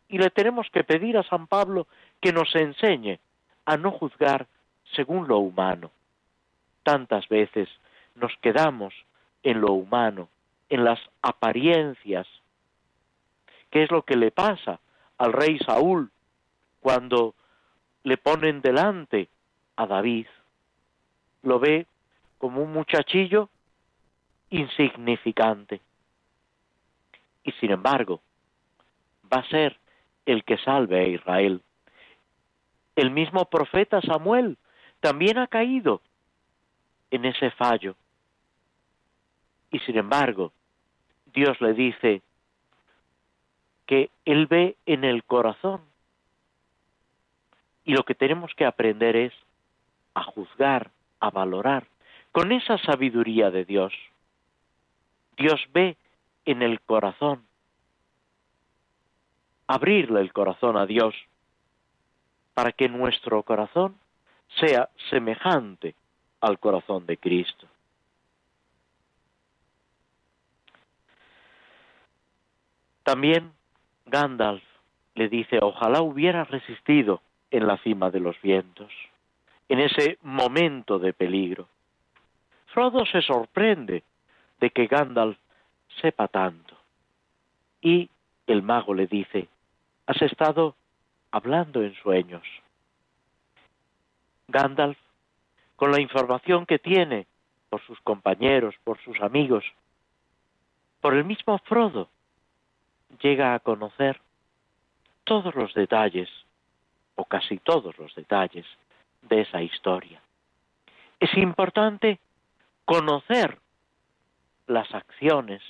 Y 0.08 0.18
le 0.18 0.30
tenemos 0.30 0.68
que 0.70 0.84
pedir 0.84 1.16
a 1.18 1.22
San 1.24 1.46
Pablo 1.46 1.86
que 2.20 2.32
nos 2.32 2.54
enseñe 2.54 3.18
a 3.64 3.76
no 3.76 3.90
juzgar 3.90 4.46
según 4.94 5.28
lo 5.28 5.38
humano. 5.38 5.90
Tantas 6.82 7.28
veces 7.28 7.68
nos 8.14 8.32
quedamos 8.40 8.94
en 9.42 9.60
lo 9.60 9.72
humano, 9.72 10.28
en 10.68 10.84
las 10.84 11.00
apariencias. 11.22 12.26
¿Qué 13.70 13.82
es 13.82 13.90
lo 13.90 14.02
que 14.02 14.16
le 14.16 14.30
pasa 14.30 14.80
al 15.18 15.32
rey 15.32 15.58
Saúl 15.58 16.10
cuando 16.80 17.34
le 18.04 18.16
ponen 18.16 18.62
delante 18.62 19.28
a 19.76 19.86
David? 19.86 20.26
Lo 21.42 21.58
ve 21.58 21.86
como 22.38 22.62
un 22.62 22.72
muchachillo 22.72 23.50
insignificante. 24.50 25.80
Y 27.44 27.52
sin 27.52 27.70
embargo, 27.70 28.20
va 29.32 29.38
a 29.38 29.48
ser 29.48 29.78
el 30.24 30.44
que 30.44 30.58
salve 30.58 31.00
a 31.00 31.08
Israel. 31.08 31.62
El 32.96 33.10
mismo 33.10 33.44
profeta 33.44 34.00
Samuel 34.00 34.58
también 35.00 35.38
ha 35.38 35.46
caído 35.46 36.00
en 37.10 37.24
ese 37.24 37.50
fallo. 37.52 37.96
Y 39.70 39.78
sin 39.80 39.96
embargo, 39.98 40.52
Dios 41.26 41.60
le 41.60 41.74
dice 41.74 42.22
que 43.86 44.10
Él 44.24 44.46
ve 44.46 44.76
en 44.86 45.04
el 45.04 45.24
corazón. 45.24 45.82
Y 47.84 47.92
lo 47.92 48.04
que 48.04 48.14
tenemos 48.14 48.52
que 48.54 48.64
aprender 48.64 49.16
es 49.16 49.32
a 50.14 50.22
juzgar, 50.24 50.90
a 51.20 51.30
valorar, 51.30 51.86
con 52.32 52.52
esa 52.52 52.78
sabiduría 52.78 53.50
de 53.50 53.64
Dios. 53.64 53.92
Dios 55.36 55.60
ve 55.72 55.96
en 56.44 56.62
el 56.62 56.80
corazón. 56.80 57.46
Abrirle 59.66 60.20
el 60.20 60.32
corazón 60.32 60.76
a 60.76 60.86
Dios 60.86 61.14
para 62.54 62.72
que 62.72 62.88
nuestro 62.88 63.42
corazón 63.42 63.96
sea 64.60 64.88
semejante 65.10 65.94
al 66.40 66.58
corazón 66.58 67.04
de 67.06 67.16
Cristo. 67.16 67.66
También 73.02 73.52
Gandalf 74.06 74.62
le 75.14 75.28
dice, 75.28 75.58
ojalá 75.62 76.02
hubiera 76.02 76.44
resistido 76.44 77.20
en 77.50 77.66
la 77.66 77.76
cima 77.78 78.10
de 78.10 78.20
los 78.20 78.40
vientos, 78.42 78.92
en 79.68 79.80
ese 79.80 80.18
momento 80.22 80.98
de 80.98 81.12
peligro. 81.12 81.68
Frodo 82.66 83.06
se 83.06 83.22
sorprende 83.22 84.02
de 84.60 84.70
que 84.70 84.86
Gandalf 84.86 85.38
sepa 86.00 86.28
tanto. 86.28 86.76
Y 87.80 88.10
el 88.46 88.62
mago 88.62 88.94
le 88.94 89.06
dice, 89.06 89.48
has 90.06 90.20
estado 90.22 90.76
hablando 91.30 91.82
en 91.82 91.94
sueños. 91.96 92.44
Gandalf, 94.48 94.98
con 95.76 95.90
la 95.90 96.00
información 96.00 96.66
que 96.66 96.78
tiene 96.78 97.26
por 97.68 97.82
sus 97.82 98.00
compañeros, 98.00 98.74
por 98.84 98.98
sus 99.02 99.20
amigos, 99.20 99.64
por 101.00 101.14
el 101.14 101.24
mismo 101.24 101.58
Frodo, 101.58 102.08
llega 103.20 103.54
a 103.54 103.58
conocer 103.60 104.20
todos 105.24 105.54
los 105.54 105.74
detalles, 105.74 106.28
o 107.16 107.24
casi 107.24 107.58
todos 107.58 107.98
los 107.98 108.14
detalles, 108.14 108.66
de 109.22 109.40
esa 109.42 109.62
historia. 109.62 110.20
Es 111.18 111.36
importante 111.36 112.20
conocer 112.84 113.58
las 114.66 114.92
acciones, 114.94 115.62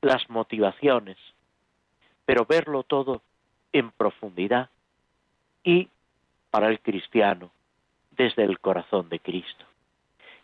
las 0.00 0.28
motivaciones, 0.28 1.16
pero 2.24 2.44
verlo 2.46 2.82
todo 2.82 3.22
en 3.72 3.90
profundidad 3.90 4.70
y 5.62 5.88
para 6.50 6.68
el 6.68 6.80
cristiano 6.80 7.50
desde 8.12 8.44
el 8.44 8.60
corazón 8.60 9.08
de 9.08 9.18
Cristo. 9.18 9.64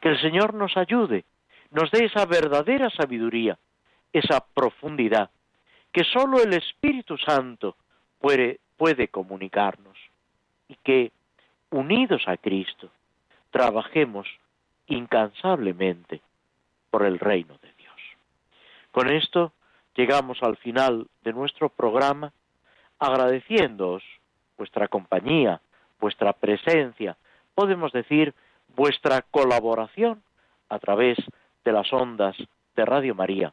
Que 0.00 0.08
el 0.08 0.20
Señor 0.20 0.54
nos 0.54 0.76
ayude, 0.76 1.24
nos 1.70 1.90
dé 1.90 2.06
esa 2.06 2.26
verdadera 2.26 2.90
sabiduría, 2.90 3.58
esa 4.12 4.44
profundidad, 4.54 5.30
que 5.92 6.04
sólo 6.04 6.42
el 6.42 6.54
Espíritu 6.54 7.16
Santo 7.18 7.76
puede, 8.18 8.60
puede 8.76 9.08
comunicarnos 9.08 9.96
y 10.68 10.76
que, 10.76 11.12
unidos 11.70 12.22
a 12.26 12.36
Cristo, 12.36 12.90
trabajemos 13.50 14.26
incansablemente 14.86 16.20
por 16.90 17.04
el 17.04 17.18
reino 17.18 17.54
de 17.62 17.68
Dios. 17.76 17.79
Con 18.90 19.10
esto 19.10 19.52
llegamos 19.94 20.42
al 20.42 20.56
final 20.56 21.06
de 21.22 21.32
nuestro 21.32 21.68
programa 21.68 22.32
agradeciéndoos 22.98 24.02
vuestra 24.56 24.88
compañía, 24.88 25.60
vuestra 25.98 26.32
presencia, 26.32 27.16
podemos 27.54 27.92
decir 27.92 28.34
vuestra 28.76 29.22
colaboración 29.22 30.22
a 30.68 30.78
través 30.78 31.18
de 31.64 31.72
las 31.72 31.92
ondas 31.92 32.36
de 32.76 32.84
Radio 32.84 33.14
María 33.14 33.52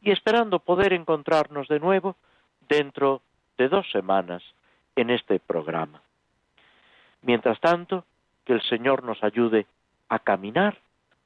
y 0.00 0.10
esperando 0.10 0.58
poder 0.60 0.92
encontrarnos 0.92 1.68
de 1.68 1.80
nuevo 1.80 2.16
dentro 2.68 3.22
de 3.56 3.68
dos 3.68 3.90
semanas 3.90 4.42
en 4.96 5.10
este 5.10 5.40
programa. 5.40 6.02
Mientras 7.22 7.60
tanto, 7.60 8.04
que 8.44 8.52
el 8.52 8.62
Señor 8.62 9.02
nos 9.04 9.22
ayude 9.22 9.66
a 10.08 10.18
caminar 10.20 10.78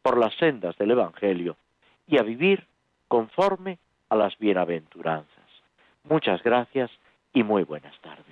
por 0.02 0.18
las 0.18 0.34
sendas 0.36 0.76
del 0.78 0.90
Evangelio 0.90 1.56
y 2.06 2.18
a 2.18 2.22
vivir 2.22 2.66
conforme 3.12 3.78
a 4.08 4.16
las 4.16 4.38
bienaventuranzas. 4.38 5.50
Muchas 6.04 6.42
gracias 6.42 6.90
y 7.34 7.42
muy 7.42 7.62
buenas 7.62 7.94
tardes. 8.00 8.31